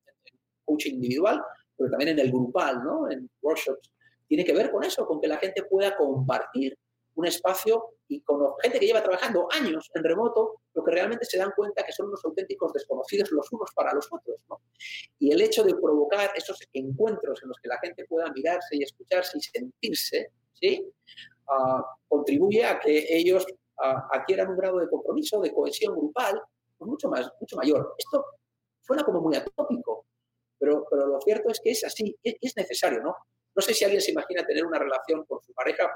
coaching 0.65 0.95
individual, 0.95 1.45
pero 1.77 1.91
también 1.91 2.13
en 2.13 2.19
el 2.21 2.33
grupal, 2.33 2.83
¿no? 2.83 3.11
en 3.11 3.29
workshops. 3.43 3.93
Tiene 4.27 4.43
que 4.43 4.55
ver 4.55 4.71
con 4.71 4.83
eso, 4.83 5.07
con 5.07 5.21
que 5.21 5.29
la 5.29 5.37
gente 5.37 5.63
pueda 5.65 5.95
compartir 5.95 6.79
un 7.17 7.27
espacio 7.27 7.91
y 8.09 8.23
con 8.23 8.41
gente 8.63 8.81
que 8.81 8.87
lleva 8.87 9.03
trabajando 9.03 9.47
años 9.53 9.91
en 9.95 10.03
remoto, 10.03 10.61
lo 10.75 10.85
que 10.85 10.91
realmente 10.91 11.25
se 11.25 11.39
dan 11.39 11.53
cuenta 11.55 11.85
que 11.85 11.93
son 11.93 12.07
unos 12.07 12.25
auténticos 12.25 12.73
desconocidos 12.73 13.31
los 13.33 13.53
unos 13.53 13.71
para 13.75 13.93
los 13.95 14.07
otros. 14.11 14.37
¿no? 14.49 14.61
Y 15.19 15.33
el 15.33 15.41
hecho 15.41 15.63
de 15.63 15.75
provocar 15.75 16.31
esos 16.35 16.59
encuentros 16.73 17.43
en 17.43 17.49
los 17.49 17.59
que 17.59 17.69
la 17.69 17.79
gente 17.79 18.05
pueda 18.07 18.33
mirarse 18.33 18.77
y 18.77 18.83
escucharse 18.83 19.39
y 19.39 19.41
sentirse, 19.43 20.31
¿sí? 20.55 20.93
Ah, 21.49 21.85
contribuye 22.09 22.65
a 22.65 22.79
que 22.81 23.07
ellos 23.09 23.47
ah, 23.79 24.09
adquieran 24.13 24.51
un 24.51 24.57
grado 24.57 24.79
de 24.79 24.89
compromiso, 24.89 25.41
de 25.41 25.53
cohesión 25.53 25.95
grupal, 25.95 26.41
pues 26.79 26.89
mucho, 26.89 27.09
más, 27.09 27.31
mucho 27.41 27.57
mayor. 27.57 27.95
Esto 27.99 28.25
suena 28.81 29.05
como 29.05 29.21
muy 29.21 29.37
atópico, 29.37 30.07
pero, 30.59 30.87
pero 30.91 31.07
lo 31.07 31.21
cierto 31.21 31.51
es 31.51 31.61
que 31.63 31.71
es 31.71 31.85
así, 31.85 32.17
es, 32.23 32.57
necesario, 32.57 33.03
¿no? 33.03 33.15
No 33.55 33.63
sé 33.63 33.75
si 33.75 33.85
alguien 33.85 34.01
se 34.01 34.13
imagina 34.13 34.45
tener 34.45 34.65
una 34.65 34.79
relación 34.79 35.25
con 35.27 35.41
su 35.43 35.53
pareja 35.53 35.91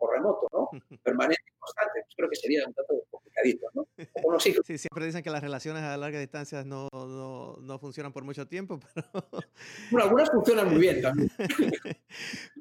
por 0.00 0.12
remoto, 0.14 0.48
¿no? 0.52 0.70
Permanente 1.04 1.42
y 1.46 1.58
constante. 1.58 2.04
Creo 2.16 2.28
que 2.28 2.36
sería 2.36 2.64
un 2.66 2.74
tanto 2.74 2.94
complicadito, 3.10 3.66
¿no? 3.74 3.86
Sí, 4.40 4.78
siempre 4.78 5.04
dicen 5.04 5.22
que 5.22 5.30
las 5.30 5.42
relaciones 5.42 5.82
a 5.82 5.96
larga 5.96 6.18
distancia 6.18 6.64
no, 6.64 6.88
no, 6.92 7.58
no 7.60 7.78
funcionan 7.78 8.12
por 8.12 8.24
mucho 8.24 8.46
tiempo, 8.46 8.80
pero... 8.94 9.26
Bueno, 9.90 10.04
algunas 10.04 10.30
funcionan 10.30 10.70
muy 10.70 10.80
bien 10.80 11.02
también. 11.02 11.30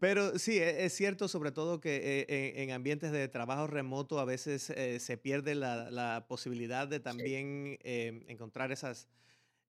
pero 0.02 0.38
sí, 0.38 0.58
e, 0.58 0.86
es 0.86 0.94
cierto 0.94 1.28
sobre 1.28 1.52
todo 1.52 1.80
que 1.80 2.26
eh, 2.28 2.62
en, 2.62 2.72
ambientes 2.72 3.12
de 3.12 3.28
trabajo 3.30 3.68
remoto 3.68 4.20
a 4.20 4.26
veces 4.26 4.70
eh, 4.72 5.00
se 5.00 5.18
pierde 5.18 5.56
la, 5.56 5.90
la 5.90 6.26
posibilidad 6.28 6.88
de 6.88 7.00
también 7.00 7.78
eh, 7.84 8.26
encontrar 8.28 8.72
esas 8.72 9.08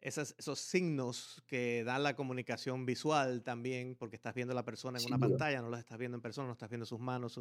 esos 0.00 0.58
signos 0.58 1.42
que 1.46 1.84
dan 1.84 2.02
la 2.02 2.16
comunicación 2.16 2.86
visual 2.86 3.42
también, 3.42 3.94
porque 3.96 4.16
estás 4.16 4.34
viendo 4.34 4.52
a 4.52 4.54
la 4.54 4.64
persona 4.64 4.98
en 4.98 5.06
una 5.06 5.18
pantalla, 5.18 5.60
no 5.60 5.68
lo 5.68 5.76
estás 5.76 5.98
viendo 5.98 6.16
en 6.16 6.22
persona, 6.22 6.46
no 6.46 6.54
estás 6.54 6.70
viendo 6.70 6.86
sus 6.86 6.98
manos 6.98 7.38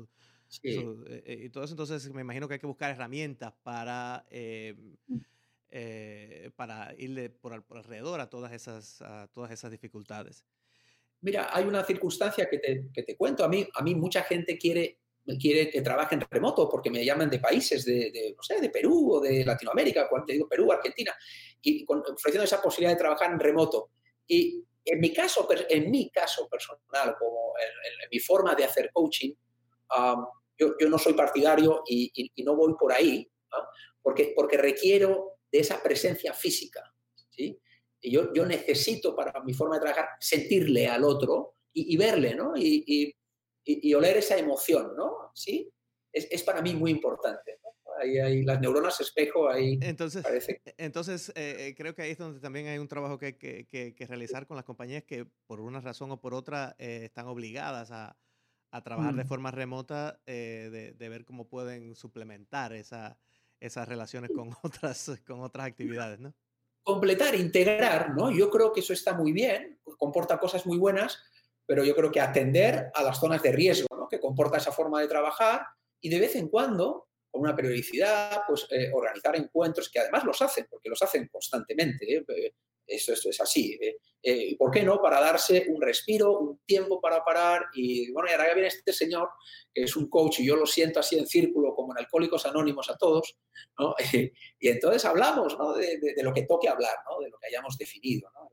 eh, 0.64 1.24
eh, 1.26 1.42
y 1.46 1.50
todo 1.50 1.64
eso. 1.64 1.74
Entonces, 1.74 2.14
me 2.14 2.22
imagino 2.22 2.48
que 2.48 2.56
hay 2.56 2.60
que 2.60 2.68
buscar 2.68 2.92
herramientas 2.92 3.54
para, 3.64 4.26
eh, 4.30 4.76
mm. 5.08 6.52
para 6.56 6.94
irle 6.98 7.30
por, 7.30 7.54
alrededor 7.54 8.20
a 8.20 8.30
todas, 8.30 8.52
esas, 8.52 9.02
a 9.02 9.28
todas 9.28 9.52
esas 9.52 9.72
dificultades. 9.72 10.44
Mira, 11.22 11.50
hay 11.54 11.66
una 11.66 11.84
circunstancia 11.86 12.50
que 12.50 12.60
te, 12.60 12.90
que 12.94 13.04
te 13.04 13.16
cuento. 13.16 13.46
A 13.46 13.48
mí, 13.48 13.68
a 13.74 13.82
mí 13.82 13.96
mucha 13.96 14.24
gente 14.24 14.58
quiere 14.58 15.00
quiere 15.38 15.70
que 15.70 15.82
trabaje 15.82 16.16
en 16.16 16.22
remoto 16.22 16.70
porque 16.70 16.90
me 16.90 17.04
llaman 17.04 17.30
de 17.30 17.40
países 17.40 17.86
de, 17.86 18.34
no 18.36 18.44
sé, 18.44 18.60
de 18.60 18.70
Perú 18.70 19.16
o 19.16 19.20
de 19.20 19.44
Latinoamérica, 19.46 20.08
cuando 20.10 20.28
te 20.28 20.34
digo 20.34 20.48
Perú, 20.48 20.72
Argentina, 20.72 21.16
y 21.62 21.86
ofreciendo 21.88 22.44
esa 22.44 22.62
posibilidad 22.62 22.96
de 22.96 23.00
trabajar 23.00 23.32
en 23.32 23.40
remoto. 23.40 23.92
Y 24.28 24.64
en 24.86 25.00
mi 25.00 25.14
caso, 25.14 25.48
en 25.70 25.92
mi 25.92 26.10
caso 26.10 26.48
personal, 26.48 27.16
como 27.20 27.54
en, 27.60 28.10
mi 28.12 28.20
forma 28.20 28.56
de 28.56 28.64
hacer 28.64 28.92
coaching, 28.92 29.34
yo, 30.58 30.76
yo, 30.80 30.90
no 30.90 30.98
soy 30.98 31.14
partidario 31.14 31.84
y, 31.88 32.32
no 32.44 32.56
voy 32.56 32.74
por 32.80 32.92
ahí, 32.92 33.30
porque, 34.02 34.34
porque 34.36 34.58
requiero 34.58 35.40
de 35.52 35.60
esa 35.60 35.82
presencia 35.82 36.34
física. 36.34 36.94
¿sí? 37.30 37.60
Y 38.02 38.12
yo, 38.12 38.34
yo 38.34 38.46
necesito 38.46 39.16
para 39.16 39.44
mi 39.44 39.54
forma 39.54 39.76
de 39.76 39.82
trabajar 39.82 40.10
sentirle 40.20 40.88
al 40.88 41.04
otro 41.04 41.56
y, 41.74 41.96
verle, 41.98 42.36
¿no? 42.36 42.54
y, 42.56 43.16
y, 43.64 43.94
oler 43.94 44.18
esa 44.18 44.38
emoción, 44.38 44.96
¿no? 44.96 45.32
¿Sí? 45.34 45.72
Es, 46.12 46.28
es 46.32 46.44
para 46.44 46.62
mí 46.62 46.74
muy 46.74 46.92
importante. 46.92 47.60
Ahí, 48.02 48.18
hay 48.18 48.44
las 48.44 48.62
neuronas 48.62 49.00
espejo, 49.02 49.50
ahí 49.50 49.78
entonces, 49.82 50.24
parece. 50.24 50.62
E, 50.66 50.74
entonces, 50.78 51.30
eh, 51.36 51.68
eh, 51.68 51.76
creo 51.76 51.94
que 51.94 52.02
ahí 52.04 52.12
es 52.12 52.18
donde 52.18 52.40
también 52.40 52.68
hay 52.68 52.78
un 52.78 52.88
trabajo 52.88 53.18
que 53.18 53.26
hay 53.28 53.34
que, 53.34 53.68
que, 53.68 54.08
realizar 54.08 54.48
con 54.48 54.56
las 54.56 54.66
compañías 54.66 55.04
que 55.04 55.26
por 55.48 55.60
una 55.60 55.82
razón 55.82 56.10
o 56.12 56.22
por 56.22 56.34
otra 56.34 56.76
eh, 56.80 57.02
están 57.04 57.28
obligadas 57.28 57.92
a, 57.92 58.18
a 58.72 58.84
trabajar 58.84 59.16
de 59.16 59.26
mm. 59.26 59.28
forma 59.28 59.52
remota, 59.52 60.22
de, 60.26 60.94
de, 60.98 61.10
ver 61.10 61.26
cómo 61.26 61.50
pueden 61.50 61.96
suplementar 61.96 62.74
esa, 62.74 63.18
esas 63.60 63.88
relaciones 63.88 64.32
con 64.34 64.50
otras, 64.64 65.12
con 65.28 65.42
otras 65.42 65.68
actividades, 65.68 66.20
¿no? 66.20 66.34
Completar, 66.84 67.36
integrar, 67.36 68.16
¿no? 68.16 68.32
Yo 68.32 68.50
creo 68.50 68.72
que 68.72 68.80
eso 68.80 68.94
está 68.94 69.14
muy 69.14 69.34
bien, 69.34 69.80
comporta 69.98 70.40
cosas 70.40 70.66
muy 70.66 70.78
buenas, 70.78 71.22
pero 71.70 71.84
yo 71.84 71.96
creo 71.96 72.12
que 72.12 72.20
atender 72.20 72.90
a 72.96 73.04
las 73.04 73.20
zonas 73.20 73.44
de 73.44 73.52
riesgo 73.52 73.96
¿no? 73.96 74.10
que 74.10 74.20
comporta 74.20 74.58
esa 74.58 74.72
forma 74.72 75.00
de 75.02 75.08
trabajar 75.08 75.68
y 76.02 76.10
de 76.10 76.20
vez 76.20 76.36
en 76.36 76.48
cuando, 76.48 77.10
con 77.30 77.42
una 77.42 77.56
periodicidad, 77.56 78.42
pues 78.48 78.66
eh, 78.72 78.90
organizar 78.92 79.36
encuentros 79.36 79.88
que 79.88 80.00
además 80.00 80.24
los 80.24 80.42
hacen, 80.42 80.66
porque 80.68 80.90
los 80.90 81.00
hacen 81.04 81.28
constantemente. 81.28 82.12
¿eh? 82.12 82.54
Eso, 82.88 83.14
esto 83.14 83.30
es 83.30 83.40
así. 83.40 83.78
¿eh? 83.80 83.98
Eh, 84.24 84.58
¿Por 84.58 84.72
qué 84.72 84.82
no? 84.82 85.00
Para 85.00 85.22
darse 85.22 85.68
un 85.70 85.80
respiro, 85.80 86.40
un 86.40 86.60
tiempo 86.66 87.00
para 87.00 87.24
parar. 87.24 87.66
Y 87.76 88.12
bueno, 88.14 88.30
y 88.30 88.32
ahora 88.32 88.52
viene 88.56 88.70
este 88.70 88.92
señor, 88.92 89.30
que 89.72 89.84
es 89.84 89.96
un 89.96 90.10
coach, 90.10 90.40
y 90.40 90.48
yo 90.48 90.56
lo 90.56 90.66
siento 90.66 91.00
así 91.00 91.20
en 91.20 91.28
círculo, 91.28 91.76
como 91.76 91.94
en 91.94 92.00
Alcohólicos 92.00 92.48
Anónimos 92.48 92.90
a 92.90 92.98
todos, 92.98 93.38
¿no? 93.78 93.94
y 94.60 94.70
entonces 94.70 95.06
hablamos 95.06 95.56
¿no? 95.56 95.74
de, 95.74 96.00
de, 96.00 96.24
lo 96.24 96.34
que 96.34 96.48
toque 96.48 96.68
hablar, 96.68 96.96
¿no? 97.08 97.20
de 97.20 97.30
lo 97.30 97.38
que 97.38 97.46
hayamos 97.46 97.78
definido. 97.78 98.32
¿no? 98.34 98.50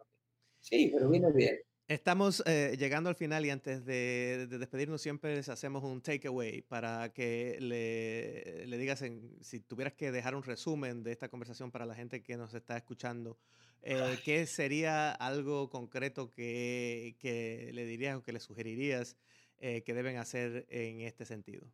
Sí, 0.60 0.90
pero 0.92 1.08
viene 1.08 1.32
bien. 1.32 1.65
Estamos 1.88 2.42
eh, 2.46 2.74
llegando 2.76 3.10
al 3.10 3.14
final 3.14 3.46
y 3.46 3.50
antes 3.50 3.84
de, 3.84 4.48
despedirnos 4.48 5.00
siempre 5.00 5.36
les 5.36 5.48
hacemos 5.48 5.84
un 5.84 6.02
takeaway 6.02 6.62
para 6.62 7.12
que 7.12 7.58
le, 7.60 8.66
le 8.66 8.76
digas, 8.76 9.04
si 9.40 9.60
tuvieras 9.60 9.94
que 9.94 10.10
dejar 10.10 10.34
un 10.34 10.42
resumen 10.42 11.04
de 11.04 11.12
esta 11.12 11.28
conversación 11.28 11.70
para 11.70 11.86
la 11.86 11.94
gente 11.94 12.24
que 12.24 12.36
nos 12.36 12.54
está 12.54 12.76
escuchando, 12.76 13.38
eh, 13.82 14.18
¿qué 14.24 14.46
sería 14.46 15.12
algo 15.12 15.70
concreto 15.70 16.32
que, 16.32 17.14
que, 17.20 17.70
le 17.72 17.84
dirías 17.84 18.16
o 18.16 18.22
que 18.24 18.32
le 18.32 18.40
sugerirías 18.40 19.16
eh, 19.60 19.82
que 19.82 19.94
deben 19.94 20.16
hacer 20.16 20.66
en 20.68 21.02
este 21.02 21.24
sentido? 21.24 21.68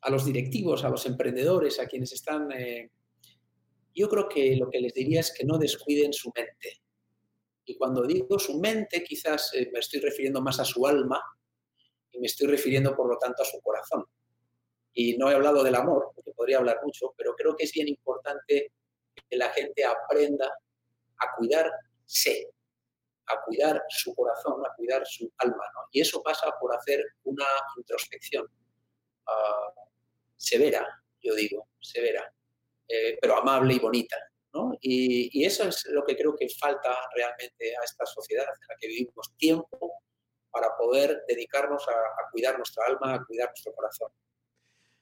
A 0.00 0.10
los 0.10 0.24
directivos, 0.24 0.84
a 0.84 0.88
los 0.88 1.04
emprendedores, 1.04 1.78
a 1.78 1.86
quienes 1.86 2.14
están... 2.14 2.48
yo 3.94 4.08
creo 4.08 4.26
que 4.26 4.56
lo 4.56 4.70
que 4.70 4.80
les 4.80 4.94
diría 4.94 5.20
es 5.20 5.34
que 5.36 5.44
no 5.44 5.58
descuiden 5.58 6.14
su 6.14 6.32
mente 6.34 6.81
y 7.64 7.76
cuando 7.76 8.02
digo 8.02 8.38
su 8.38 8.58
mente, 8.58 9.04
quizás 9.04 9.52
eh, 9.54 9.70
me 9.72 9.80
estoy 9.80 10.00
refiriendo 10.00 10.40
más 10.40 10.58
a 10.58 10.64
su 10.64 10.86
alma 10.86 11.22
y 12.10 12.18
me 12.18 12.26
estoy 12.26 12.48
refiriendo, 12.48 12.94
por 12.96 13.08
lo 13.08 13.18
tanto, 13.18 13.42
a 13.42 13.46
su 13.46 13.60
corazón. 13.60 14.04
Y 14.92 15.16
no 15.16 15.30
he 15.30 15.34
hablado 15.34 15.62
del 15.62 15.74
amor, 15.74 16.10
porque 16.14 16.32
podría 16.32 16.58
hablar 16.58 16.80
mucho, 16.82 17.14
pero 17.16 17.34
creo 17.34 17.56
que 17.56 17.64
es 17.64 17.72
bien 17.72 17.88
importante 17.88 18.72
que 19.28 19.36
la 19.36 19.48
gente 19.50 19.84
aprenda 19.84 20.46
a 20.46 21.36
cuidarse, 21.36 22.48
a 23.26 23.42
cuidar 23.44 23.82
su 23.88 24.14
corazón, 24.14 24.60
a 24.66 24.74
cuidar 24.76 25.06
su 25.06 25.32
alma. 25.38 25.64
Y 25.92 26.00
eso 26.00 26.22
pasa 26.22 26.52
por 26.60 26.74
hacer 26.74 27.02
una 27.24 27.46
introspección 27.76 28.46
ah, 29.26 29.72
severa, 30.36 30.86
yo 31.22 31.34
digo, 31.34 31.68
severa, 31.80 32.34
eh, 32.88 33.16
pero 33.20 33.36
amable 33.36 33.74
y 33.74 33.78
bonita. 33.78 34.16
Y, 34.80 35.44
eso 35.44 35.64
es 35.64 35.86
lo 35.90 36.04
que 36.04 36.16
creo 36.16 36.34
que 36.36 36.48
falta 36.48 36.96
realmente 37.14 37.76
a 37.76 37.84
esta 37.84 38.04
sociedad 38.06 38.44
en 38.44 38.68
la 38.68 38.76
que 38.78 38.88
vivimos 38.88 39.34
tiempo 39.36 40.02
para 40.50 40.68
poder 40.76 41.22
dedicarnos 41.26 41.86
a, 41.88 42.30
cuidar 42.30 42.56
nuestra 42.56 42.84
alma, 42.86 43.14
a 43.14 43.24
cuidar 43.24 43.48
nuestro 43.48 43.72
corazón. 43.74 44.10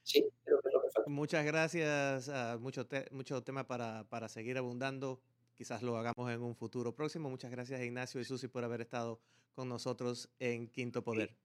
Sí, 0.03 0.25
creo 0.43 0.59
que 0.61 0.67
es 0.69 0.73
lo 0.73 0.81
que 0.81 0.91
falta. 0.91 1.09
Muchas 1.09 1.45
gracias. 1.45 2.29
mucho, 2.59 2.87
mucho 3.11 3.43
tema 3.43 3.67
para, 3.67 4.05
para 4.09 4.29
seguir 4.29 4.57
abundando. 4.57 5.21
Quizás 5.55 5.81
lo 5.81 5.97
hagamos 5.97 6.31
en 6.31 6.41
un 6.41 6.55
futuro 6.55 6.95
próximo. 6.95 7.29
Muchas 7.29 7.51
gracias 7.51 7.81
Ignacio 7.81 8.21
y 8.21 8.25
Susi 8.25 8.47
por 8.47 8.63
haber 8.63 8.81
estado 8.81 9.19
con 9.53 9.67
nosotros 9.67 10.29
en 10.39 10.67
Quinto 10.69 11.03
Poder. 11.03 11.35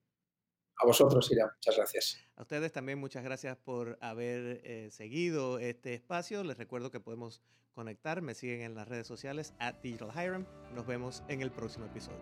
A 0.79 0.87
vosotros, 0.87 1.31
Ira, 1.33 1.51
muchas 1.55 1.77
gracias. 1.77 2.19
A 2.37 2.43
ustedes 2.43 2.71
también 2.71 2.99
muchas 2.99 3.25
gracias 3.25 3.57
por 3.57 3.99
haber 4.01 4.61
eh, 4.65 4.89
seguido 4.91 5.59
este 5.59 5.95
espacio. 5.95 6.45
Les 6.45 6.59
recuerdo 6.59 6.91
que 6.91 7.01
podemos 7.01 7.41
conectar. 7.73 8.21
Me 8.21 8.35
siguen 8.35 8.61
en 8.63 8.75
las 8.75 8.87
redes 8.89 9.07
sociales 9.07 9.55
at 9.59 9.77
Digital 9.83 10.11
Hiram. 10.15 10.47
Nos 10.75 10.87
vemos 10.87 11.23
en 11.29 11.41
el 11.41 11.51
próximo 11.51 11.87
episodio. 11.87 12.21